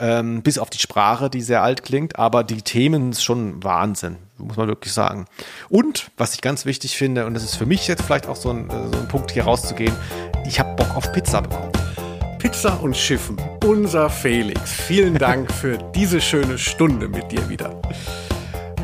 [0.00, 4.16] Ähm, bis auf die Sprache, die sehr alt klingt, aber die Themen ist schon Wahnsinn,
[4.38, 5.26] muss man wirklich sagen.
[5.68, 8.50] Und, was ich ganz wichtig finde, und das ist für mich jetzt vielleicht auch so
[8.50, 9.94] ein, äh, so ein Punkt hier rauszugehen,
[10.46, 11.72] ich habe Bock auf Pizza bekommen.
[12.38, 14.72] Pizza und Schiffen, unser Felix.
[14.72, 17.80] Vielen Dank für diese schöne Stunde mit dir wieder.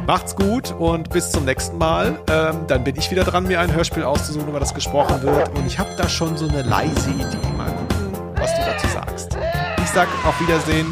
[0.09, 2.19] Macht's gut und bis zum nächsten Mal.
[2.31, 5.55] Ähm, dann bin ich wieder dran, mir ein Hörspiel auszusuchen, über das gesprochen wird.
[5.55, 7.37] Und ich habe da schon so eine leise Idee.
[7.59, 9.37] Mal gucken, was du dazu sagst.
[9.83, 10.87] Ich sag auf Wiedersehen.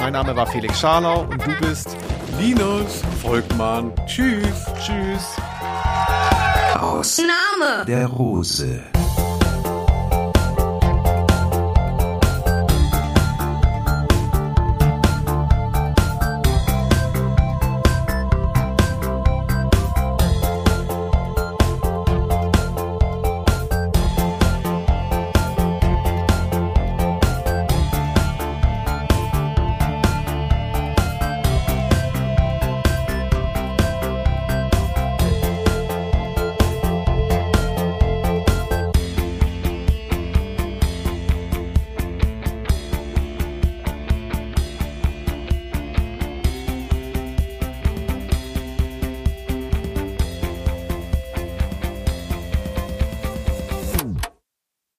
[0.00, 1.96] Mein Name war Felix Scharlau und du bist
[2.40, 3.92] Linus Volkmann.
[4.06, 4.66] Tschüss.
[4.84, 5.36] Tschüss.
[6.76, 7.84] Aus Name.
[7.86, 8.80] der Rose.